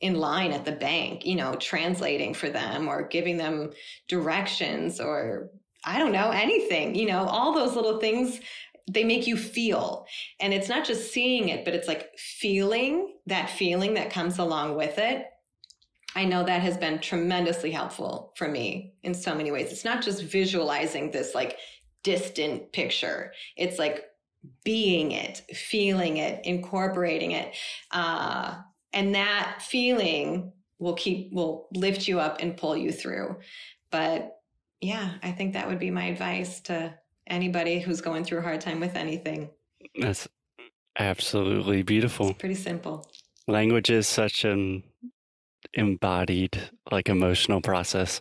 [0.00, 3.70] in line at the bank you know translating for them or giving them
[4.06, 5.50] directions or
[5.84, 8.40] I don't know, anything, you know, all those little things
[8.88, 10.06] they make you feel.
[10.40, 14.76] And it's not just seeing it, but it's like feeling that feeling that comes along
[14.76, 15.26] with it.
[16.16, 19.70] I know that has been tremendously helpful for me in so many ways.
[19.70, 21.58] It's not just visualizing this like
[22.02, 24.04] distant picture, it's like
[24.64, 27.54] being it, feeling it, incorporating it.
[27.90, 28.56] Uh,
[28.92, 33.36] and that feeling will keep, will lift you up and pull you through.
[33.90, 34.38] But
[34.80, 36.94] yeah, I think that would be my advice to
[37.28, 39.50] anybody who's going through a hard time with anything.
[40.00, 40.28] That's
[40.98, 42.30] absolutely beautiful.
[42.30, 43.06] It's pretty simple.
[43.46, 44.82] Language is such an
[45.74, 46.60] embodied,
[46.90, 48.20] like emotional process.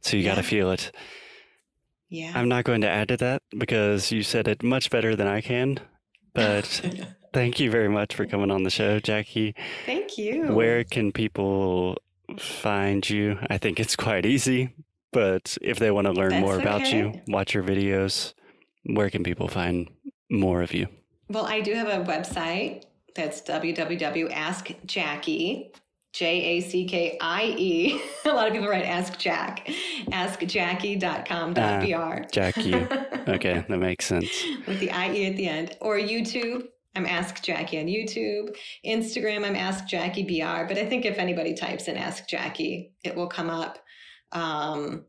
[0.00, 0.30] So you yeah.
[0.30, 0.92] got to feel it.
[2.08, 2.32] Yeah.
[2.34, 5.40] I'm not going to add to that because you said it much better than I
[5.40, 5.78] can.
[6.34, 6.66] But
[7.32, 9.54] thank you very much for coming on the show, Jackie.
[9.86, 10.52] Thank you.
[10.52, 11.96] Where can people
[12.38, 13.38] find you?
[13.48, 14.74] I think it's quite easy.
[15.12, 16.98] But if they want to learn That's more about okay.
[16.98, 18.34] you, watch your videos,
[18.84, 19.90] where can people find
[20.30, 20.86] more of you?
[21.28, 22.84] Well, I do have a website
[23.14, 24.30] that's www.askjackie,
[26.12, 28.00] J A C K I E.
[28.24, 29.68] A lot of people write Ask Jack,
[30.08, 31.60] askjackie.com.br.
[31.94, 32.74] Uh, Jackie.
[33.28, 34.28] okay, that makes sense.
[34.66, 35.76] With the IE at the end.
[35.80, 36.66] Or YouTube.
[36.96, 38.56] I'm Ask Jackie on YouTube.
[38.84, 40.64] Instagram, I'm Ask Jackie BR.
[40.66, 43.78] But I think if anybody types in Ask Jackie, it will come up.
[44.32, 45.04] Um,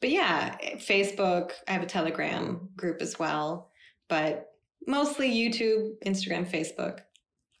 [0.00, 3.70] but yeah, Facebook, I have a Telegram group as well,
[4.08, 4.52] but
[4.86, 7.00] mostly YouTube, Instagram, Facebook,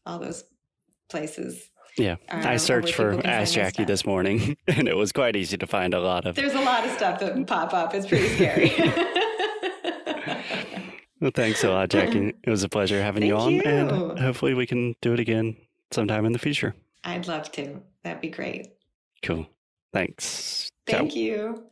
[0.06, 0.44] all those
[1.10, 1.70] places.
[1.98, 5.66] Yeah, are, I searched for Ask Jackie this morning, and it was quite easy to
[5.66, 6.36] find a lot of.
[6.36, 7.94] There's a lot of stuff that pop up.
[7.94, 8.72] It's pretty scary.
[11.20, 12.34] well, thanks a lot, Jackie.
[12.42, 13.62] It was a pleasure having you on, you.
[13.62, 15.56] and hopefully we can do it again
[15.90, 16.74] sometime in the future.
[17.04, 17.82] I'd love to.
[18.02, 18.68] That'd be great.
[19.22, 19.46] Cool.
[19.92, 20.70] Thanks.
[20.86, 21.18] Thank Ciao.
[21.18, 21.69] you.